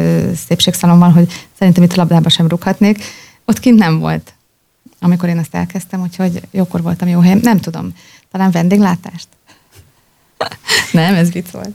szépségszalon 0.47 0.99
van, 0.99 1.13
hogy 1.13 1.33
szerintem 1.59 1.83
itt 1.83 1.95
labdába 1.95 2.29
sem 2.29 2.49
rúghatnék. 2.49 3.05
Ott 3.45 3.61
kint 3.61 3.79
nem 3.79 3.99
volt, 3.99 4.35
amikor 5.03 5.29
én 5.29 5.39
ezt 5.39 5.55
elkezdtem, 5.55 6.01
úgyhogy 6.01 6.41
jókor 6.51 6.83
voltam 6.83 7.09
jó 7.09 7.21
helyen. 7.21 7.39
Nem 7.43 7.59
tudom, 7.59 7.93
talán 8.31 8.51
vendéglátást? 8.51 9.29
nem, 10.93 11.15
ez 11.15 11.33
vicc 11.33 11.51
volt. 11.51 11.71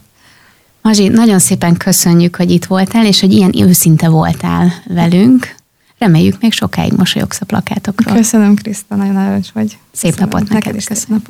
Mazsi, 0.82 1.08
nagyon 1.08 1.40
szépen 1.40 1.78
köszönjük, 1.78 2.36
hogy 2.36 2.52
itt 2.52 2.66
voltál, 2.66 3.06
és 3.06 3.20
hogy 3.20 3.32
ilyen 3.32 3.62
őszinte 3.62 4.10
voltál 4.10 4.74
velünk. 4.86 5.56
Reméljük 5.98 6.42
még 6.42 6.54
sokáig 6.54 6.94
mosolyogsz 6.94 7.42
a 7.42 7.46
plakátokról. 7.46 8.16
Köszönöm, 8.16 8.56
Kriszta, 8.56 8.96
nagyon 8.96 9.16
aranyos 9.16 9.52
vagy. 9.52 9.78
Szép 9.92 10.12
köszönöm. 10.12 10.30
napot 10.30 10.50
neked. 10.50 10.54
neked 10.54 10.76
is. 10.76 10.86
Köszönöm. 10.86 11.22